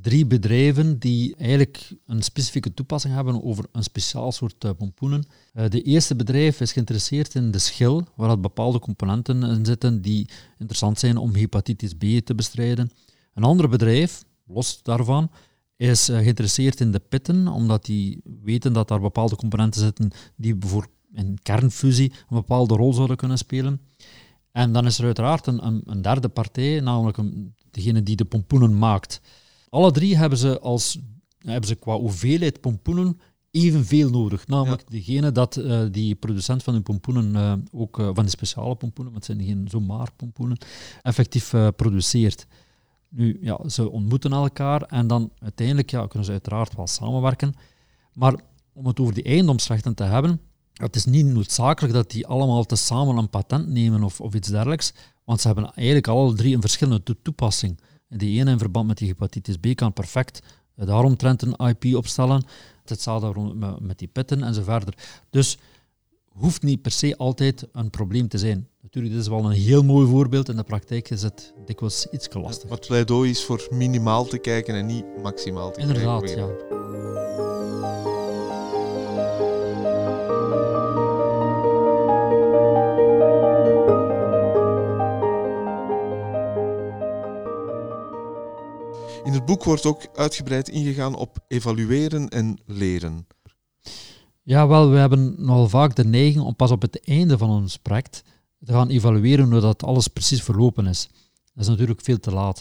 drie 0.00 0.26
bedrijven 0.26 0.98
die 0.98 1.36
eigenlijk 1.36 1.92
een 2.06 2.22
specifieke 2.22 2.74
toepassing 2.74 3.14
hebben 3.14 3.44
over 3.44 3.64
een 3.72 3.82
speciaal 3.82 4.32
soort 4.32 4.64
uh, 4.64 4.70
pompoenen. 4.76 5.24
Uh, 5.54 5.68
de 5.68 5.82
eerste 5.82 6.16
bedrijf 6.16 6.60
is 6.60 6.72
geïnteresseerd 6.72 7.34
in 7.34 7.50
de 7.50 7.58
schil, 7.58 8.06
waar 8.14 8.40
bepaalde 8.40 8.78
componenten 8.78 9.42
in 9.42 9.64
zitten 9.64 10.02
die 10.02 10.28
interessant 10.58 10.98
zijn 10.98 11.16
om 11.16 11.34
hepatitis 11.34 11.94
B 11.94 12.04
te 12.24 12.34
bestrijden. 12.34 12.90
Een 13.34 13.44
ander 13.44 13.68
bedrijf, 13.68 14.24
los 14.46 14.82
daarvan, 14.82 15.30
is 15.76 16.10
uh, 16.10 16.18
geïnteresseerd 16.18 16.80
in 16.80 16.92
de 16.92 17.00
pitten, 17.08 17.48
omdat 17.48 17.84
die 17.84 18.20
weten 18.42 18.72
dat 18.72 18.88
daar 18.88 19.00
bepaalde 19.00 19.36
componenten 19.36 19.80
zitten 19.80 20.10
die 20.36 20.56
voor 20.58 20.86
in 21.12 21.38
kernfusie 21.42 22.12
een 22.12 22.36
bepaalde 22.36 22.74
rol 22.74 22.92
zouden 22.92 23.16
kunnen 23.16 23.38
spelen. 23.38 23.80
En 24.52 24.72
dan 24.72 24.86
is 24.86 24.98
er 24.98 25.04
uiteraard 25.04 25.46
een, 25.46 25.82
een, 25.84 26.02
derde 26.02 26.28
partij, 26.28 26.80
namelijk 26.80 27.16
een, 27.16 27.54
degene 27.70 28.02
die 28.02 28.16
de 28.16 28.24
pompoenen 28.24 28.78
maakt. 28.78 29.20
Alle 29.68 29.90
drie 29.90 30.16
hebben 30.16 30.38
ze, 30.38 30.60
als, 30.60 30.98
hebben 31.38 31.68
ze 31.68 31.74
qua 31.74 31.96
hoeveelheid 31.96 32.60
pompoenen 32.60 33.20
evenveel 33.50 34.10
nodig. 34.10 34.46
Namelijk 34.46 34.90
degene 34.90 35.32
dat 35.32 35.56
uh, 35.56 35.82
die 35.90 36.14
producent 36.14 36.62
van 36.62 36.74
hun 36.74 36.82
pompoenen, 36.82 37.34
uh, 37.34 37.80
ook 37.80 37.98
uh, 37.98 38.04
van 38.04 38.22
die 38.22 38.32
speciale 38.32 38.74
pompoenen, 38.74 39.12
want 39.12 39.26
het 39.26 39.36
zijn 39.36 39.48
geen 39.48 39.68
zomaar 39.68 40.12
pompoenen, 40.16 40.58
effectief 41.02 41.54
produceert. 41.76 42.46
Nu, 43.16 43.38
ja, 43.40 43.68
ze 43.68 43.90
ontmoeten 43.90 44.32
elkaar 44.32 44.82
en 44.82 45.06
dan 45.06 45.30
uiteindelijk 45.38 45.90
ja, 45.90 46.06
kunnen 46.06 46.24
ze 46.24 46.32
uiteraard 46.32 46.74
wel 46.76 46.86
samenwerken. 46.86 47.54
Maar 48.12 48.34
om 48.72 48.86
het 48.86 49.00
over 49.00 49.14
die 49.14 49.24
eigendomsrechten 49.24 49.94
te 49.94 50.04
hebben, 50.04 50.40
het 50.72 50.96
is 50.96 51.04
niet 51.04 51.26
noodzakelijk 51.26 51.94
dat 51.94 52.10
die 52.10 52.26
allemaal 52.26 52.64
tezamen 52.64 53.16
een 53.16 53.30
patent 53.30 53.68
nemen 53.68 54.02
of, 54.02 54.20
of 54.20 54.34
iets 54.34 54.48
dergelijks, 54.48 54.92
want 55.24 55.40
ze 55.40 55.46
hebben 55.46 55.72
eigenlijk 55.74 56.08
alle 56.08 56.34
drie 56.34 56.54
een 56.54 56.60
verschillende 56.60 57.16
toepassing. 57.22 57.80
Die 58.08 58.40
ene 58.40 58.50
in 58.50 58.58
verband 58.58 58.86
met 58.86 58.98
die 58.98 59.08
hepatitis 59.08 59.56
B 59.56 59.74
kan 59.74 59.92
perfect 59.92 60.42
daaromtrent 60.74 61.42
een 61.42 61.66
IP 61.66 61.96
opstellen. 61.96 62.44
Hetzelfde 62.84 63.54
met 63.80 63.98
die 63.98 64.08
pitten 64.08 64.42
en 64.42 64.54
zo 64.54 64.62
verder. 64.62 64.94
Dus 65.30 65.58
hoeft 66.34 66.62
niet 66.62 66.82
per 66.82 66.90
se 66.90 67.16
altijd 67.16 67.66
een 67.72 67.90
probleem 67.90 68.28
te 68.28 68.38
zijn. 68.38 68.68
Natuurlijk, 68.82 69.14
dit 69.14 69.22
is 69.22 69.28
wel 69.28 69.44
een 69.44 69.50
heel 69.50 69.82
mooi 69.82 70.08
voorbeeld. 70.08 70.48
In 70.48 70.56
de 70.56 70.62
praktijk 70.62 71.10
is 71.10 71.22
het 71.22 71.52
dikwijls 71.64 72.06
iets 72.10 72.28
lastig. 72.32 72.68
Wat 72.68 72.86
pleidooi 72.86 73.30
is 73.30 73.44
voor 73.44 73.66
minimaal 73.70 74.24
te 74.24 74.38
kijken 74.38 74.74
en 74.74 74.86
niet 74.86 75.04
maximaal 75.22 75.70
te 75.70 75.80
Inderdaad, 75.80 76.22
kijken. 76.22 76.42
Inderdaad, 76.42 76.68
ja. 76.70 76.82
In 89.24 89.32
het 89.32 89.44
boek 89.44 89.64
wordt 89.64 89.86
ook 89.86 90.06
uitgebreid 90.14 90.68
ingegaan 90.68 91.14
op 91.14 91.38
evalueren 91.48 92.28
en 92.28 92.58
leren. 92.66 93.26
Ja, 94.46 94.66
wel, 94.68 94.90
we 94.90 94.96
hebben 94.96 95.34
nogal 95.38 95.68
vaak 95.68 95.94
de 95.94 96.04
neiging 96.04 96.44
om 96.44 96.56
pas 96.56 96.70
op 96.70 96.82
het 96.82 97.00
einde 97.04 97.38
van 97.38 97.50
ons 97.50 97.76
project 97.78 98.22
te 98.64 98.72
gaan 98.72 98.88
evalueren 98.88 99.50
hoe 99.50 99.60
dat 99.60 99.82
alles 99.82 100.08
precies 100.08 100.42
verlopen 100.42 100.86
is. 100.86 101.08
Dat 101.54 101.62
is 101.64 101.68
natuurlijk 101.68 102.00
veel 102.00 102.20
te 102.20 102.30
laat. 102.30 102.58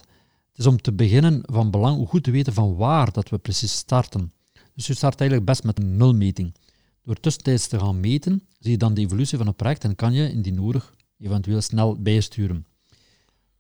Het 0.50 0.58
is 0.58 0.66
om 0.66 0.82
te 0.82 0.94
beginnen 0.94 1.42
van 1.46 1.72
belang 1.72 1.98
om 1.98 2.08
goed 2.08 2.24
te 2.24 2.32
weten 2.32 2.54
van 2.54 2.76
waar 2.76 3.12
dat 3.12 3.30
we 3.30 3.38
precies 3.38 3.72
starten. 3.72 4.32
Dus 4.76 4.88
je 4.88 4.94
start 4.94 5.20
eigenlijk 5.20 5.50
best 5.50 5.64
met 5.64 5.80
een 5.80 5.98
nulmeting. 5.98 6.56
Door 7.04 7.20
tussentijds 7.20 7.68
te 7.68 7.80
gaan 7.80 8.00
meten, 8.00 8.44
zie 8.60 8.72
je 8.72 8.78
dan 8.78 8.94
de 8.94 9.02
evolutie 9.02 9.38
van 9.38 9.48
het 9.48 9.56
project 9.56 9.84
en 9.84 9.96
kan 9.96 10.14
je, 10.14 10.32
indien 10.32 10.56
nodig, 10.56 10.96
eventueel 11.20 11.62
snel 11.62 12.02
bijsturen. 12.02 12.66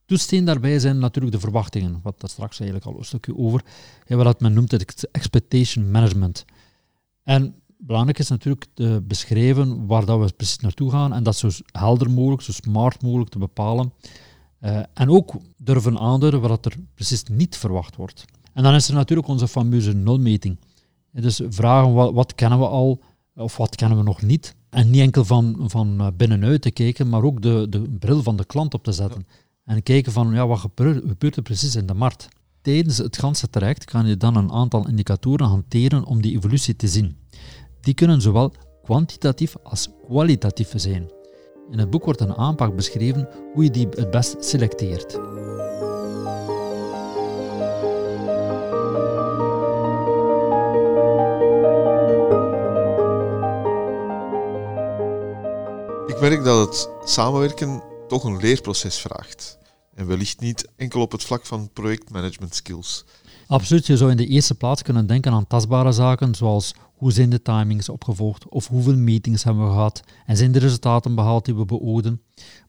Toetsteen 0.05 0.45
daarbij 0.45 0.79
zijn 0.79 0.99
natuurlijk 0.99 1.33
de 1.33 1.39
verwachtingen, 1.39 1.99
wat 2.03 2.19
daar 2.19 2.29
straks 2.29 2.59
eigenlijk 2.59 2.89
al 2.89 2.97
een 2.97 3.05
stukje 3.05 3.37
over, 3.37 3.63
wat 4.07 4.39
men 4.39 4.53
noemt 4.53 4.71
het 4.71 5.07
expectation 5.11 5.91
management. 5.91 6.45
En 7.23 7.55
belangrijk 7.85 8.19
is 8.19 8.29
natuurlijk 8.29 8.65
te 8.73 9.03
beschrijven 9.07 9.85
waar 9.85 10.05
dat 10.05 10.19
we 10.19 10.33
precies 10.33 10.57
naartoe 10.57 10.91
gaan 10.91 11.13
en 11.13 11.23
dat 11.23 11.35
zo 11.35 11.49
helder 11.71 12.11
mogelijk, 12.11 12.41
zo 12.41 12.51
smart 12.51 13.01
mogelijk 13.01 13.29
te 13.29 13.37
bepalen. 13.37 13.93
Uh, 14.61 14.79
en 14.93 15.09
ook 15.09 15.33
durven 15.57 15.99
aanduiden 15.99 16.41
wat 16.41 16.65
er 16.65 16.75
precies 16.93 17.23
niet 17.23 17.57
verwacht 17.57 17.95
wordt. 17.95 18.25
En 18.53 18.63
dan 18.63 18.73
is 18.73 18.87
er 18.87 18.93
natuurlijk 18.93 19.27
onze 19.27 19.47
fameuze 19.47 19.93
nulmeting. 19.93 20.57
Dus 21.11 21.41
vragen 21.49 21.93
wat, 21.93 22.13
wat 22.13 22.35
kennen 22.35 22.59
we 22.59 22.67
al 22.67 23.01
of 23.35 23.57
wat 23.57 23.75
kennen 23.75 23.97
we 23.97 24.03
nog 24.03 24.21
niet. 24.21 24.55
En 24.69 24.89
niet 24.89 25.01
enkel 25.01 25.25
van, 25.25 25.55
van 25.59 26.13
binnenuit 26.17 26.61
te 26.61 26.71
kijken, 26.71 27.09
maar 27.09 27.23
ook 27.23 27.41
de, 27.41 27.67
de 27.69 27.81
bril 27.81 28.23
van 28.23 28.35
de 28.35 28.45
klant 28.45 28.73
op 28.73 28.83
te 28.83 28.91
zetten. 28.91 29.27
En 29.65 29.83
kijken 29.83 30.11
van 30.11 30.33
ja, 30.33 30.47
wat 30.47 30.59
gebeurt, 30.59 31.03
gebeurt 31.07 31.35
er 31.35 31.41
precies 31.41 31.75
in 31.75 31.85
de 31.85 31.93
markt. 31.93 32.27
Tijdens 32.61 32.97
het 32.97 33.17
ganse 33.17 33.49
traject 33.49 33.85
kan 33.85 34.07
je 34.07 34.17
dan 34.17 34.35
een 34.35 34.51
aantal 34.51 34.87
indicatoren 34.87 35.47
hanteren 35.47 36.05
om 36.05 36.21
die 36.21 36.35
evolutie 36.35 36.75
te 36.75 36.87
zien. 36.87 37.17
Die 37.83 37.93
kunnen 37.93 38.21
zowel 38.21 38.53
kwantitatief 38.83 39.55
als 39.63 39.89
kwalitatief 40.05 40.73
zijn. 40.75 41.11
In 41.71 41.79
het 41.79 41.89
boek 41.89 42.05
wordt 42.05 42.21
een 42.21 42.35
aanpak 42.35 42.75
beschreven 42.75 43.29
hoe 43.53 43.63
je 43.63 43.71
die 43.71 43.87
het 43.89 44.11
best 44.11 44.45
selecteert. 44.45 45.13
Ik 56.07 56.19
merk 56.19 56.43
dat 56.43 56.67
het 56.67 56.89
samenwerken 57.09 57.83
toch 58.07 58.23
een 58.23 58.37
leerproces 58.37 58.97
vraagt. 58.97 59.57
En 59.95 60.07
wellicht 60.07 60.39
niet 60.39 60.67
enkel 60.75 61.01
op 61.01 61.11
het 61.11 61.23
vlak 61.23 61.45
van 61.45 61.69
projectmanagement 61.73 62.55
skills. 62.55 63.05
Absoluut, 63.47 63.87
je 63.87 63.97
zou 63.97 64.11
in 64.11 64.17
de 64.17 64.27
eerste 64.27 64.55
plaats 64.55 64.81
kunnen 64.81 65.07
denken 65.07 65.31
aan 65.31 65.47
tastbare 65.47 65.91
zaken 65.91 66.35
zoals 66.35 66.73
hoe 66.93 67.11
zijn 67.11 67.29
de 67.29 67.41
timings 67.41 67.89
opgevolgd 67.89 68.49
of 68.49 68.67
hoeveel 68.67 68.95
meetings 68.95 69.43
hebben 69.43 69.63
we 69.63 69.71
gehad 69.71 70.03
en 70.25 70.37
zijn 70.37 70.51
de 70.51 70.59
resultaten 70.59 71.15
behaald 71.15 71.45
die 71.45 71.55
we 71.55 71.65
beoogden. 71.65 72.21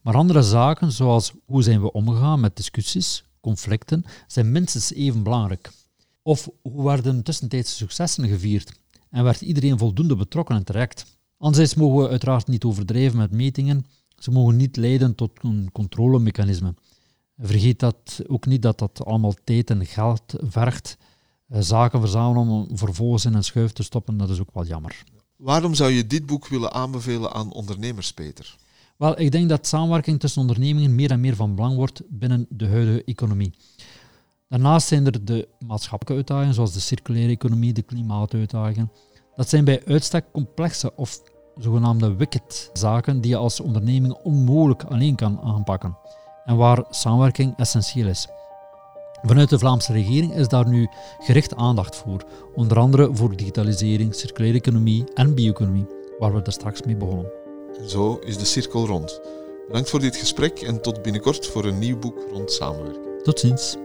Maar 0.02 0.14
andere 0.14 0.42
zaken 0.42 0.92
zoals 0.92 1.32
hoe 1.44 1.62
zijn 1.62 1.80
we 1.80 1.92
omgegaan 1.92 2.40
met 2.40 2.56
discussies, 2.56 3.24
conflicten, 3.40 4.04
zijn 4.26 4.52
minstens 4.52 4.92
even 4.92 5.22
belangrijk. 5.22 5.70
Of 6.22 6.48
hoe 6.62 6.84
werden 6.84 7.22
tussentijdse 7.22 7.74
successen 7.74 8.28
gevierd 8.28 8.72
en 9.10 9.24
werd 9.24 9.40
iedereen 9.40 9.78
voldoende 9.78 10.16
betrokken 10.16 10.56
en 10.56 10.64
terecht. 10.64 11.18
Anderzijds 11.38 11.74
mogen 11.74 12.02
we 12.02 12.08
uiteraard 12.08 12.46
niet 12.46 12.64
overdrijven 12.64 13.18
met 13.18 13.30
metingen, 13.30 13.86
ze 14.18 14.30
mogen 14.30 14.56
niet 14.56 14.76
leiden 14.76 15.14
tot 15.14 15.30
een 15.42 15.68
controlemechanisme. 15.72 16.74
Vergeet 17.38 17.78
dat 17.78 18.20
ook 18.26 18.46
niet 18.46 18.62
dat 18.62 18.78
dat 18.78 19.04
allemaal 19.04 19.34
tijd 19.44 19.70
en 19.70 19.86
geld 19.86 20.34
vergt. 20.40 20.96
Eh, 21.48 21.60
zaken 21.60 22.00
verzamelen 22.00 22.48
om 22.48 22.78
vervolgens 22.78 23.24
in 23.24 23.34
een 23.34 23.44
schuif 23.44 23.72
te 23.72 23.82
stoppen, 23.82 24.16
dat 24.16 24.30
is 24.30 24.40
ook 24.40 24.54
wel 24.54 24.64
jammer. 24.64 25.04
Waarom 25.36 25.74
zou 25.74 25.90
je 25.90 26.06
dit 26.06 26.26
boek 26.26 26.48
willen 26.48 26.72
aanbevelen 26.72 27.32
aan 27.32 27.52
ondernemers, 27.52 28.12
Peter? 28.12 28.56
Wel, 28.96 29.20
ik 29.20 29.32
denk 29.32 29.48
dat 29.48 29.66
samenwerking 29.66 30.20
tussen 30.20 30.40
ondernemingen 30.40 30.94
meer 30.94 31.10
en 31.10 31.20
meer 31.20 31.36
van 31.36 31.54
belang 31.54 31.76
wordt 31.76 32.02
binnen 32.08 32.46
de 32.48 32.66
huidige 32.66 33.04
economie. 33.04 33.54
Daarnaast 34.48 34.86
zijn 34.88 35.06
er 35.06 35.24
de 35.24 35.48
maatschappelijke 35.66 36.14
uitdagingen, 36.14 36.54
zoals 36.54 36.72
de 36.72 36.80
circulaire 36.80 37.32
economie, 37.32 37.72
de 37.72 37.82
klimaatuitdagingen. 37.82 38.92
Dat 39.36 39.48
zijn 39.48 39.64
bij 39.64 39.82
uitstek 39.86 40.32
complexe 40.32 40.96
of 40.96 41.20
zogenaamde 41.56 42.14
wicked 42.14 42.70
zaken 42.72 43.20
die 43.20 43.30
je 43.30 43.36
als 43.36 43.60
onderneming 43.60 44.14
onmogelijk 44.14 44.82
alleen 44.82 45.14
kan 45.14 45.40
aanpakken 45.40 45.96
en 46.44 46.56
waar 46.56 46.84
samenwerking 46.90 47.54
essentieel 47.56 48.06
is. 48.06 48.28
Vanuit 49.22 49.48
de 49.48 49.58
Vlaamse 49.58 49.92
regering 49.92 50.34
is 50.34 50.48
daar 50.48 50.68
nu 50.68 50.88
gericht 51.18 51.54
aandacht 51.54 51.96
voor, 51.96 52.24
onder 52.54 52.78
andere 52.78 53.08
voor 53.12 53.36
digitalisering, 53.36 54.14
circulaire 54.14 54.58
economie 54.58 55.04
en 55.14 55.34
bioeconomie, 55.34 55.86
waar 56.18 56.34
we 56.34 56.42
daar 56.42 56.52
straks 56.52 56.82
mee 56.82 56.96
begonnen. 56.96 57.32
Zo 57.86 58.18
is 58.18 58.38
de 58.38 58.44
cirkel 58.44 58.86
rond. 58.86 59.20
Bedankt 59.66 59.90
voor 59.90 60.00
dit 60.00 60.16
gesprek 60.16 60.60
en 60.60 60.82
tot 60.82 61.02
binnenkort 61.02 61.46
voor 61.46 61.64
een 61.64 61.78
nieuw 61.78 61.98
boek 61.98 62.18
rond 62.32 62.52
samenwerking. 62.52 63.22
Tot 63.22 63.40
ziens. 63.40 63.76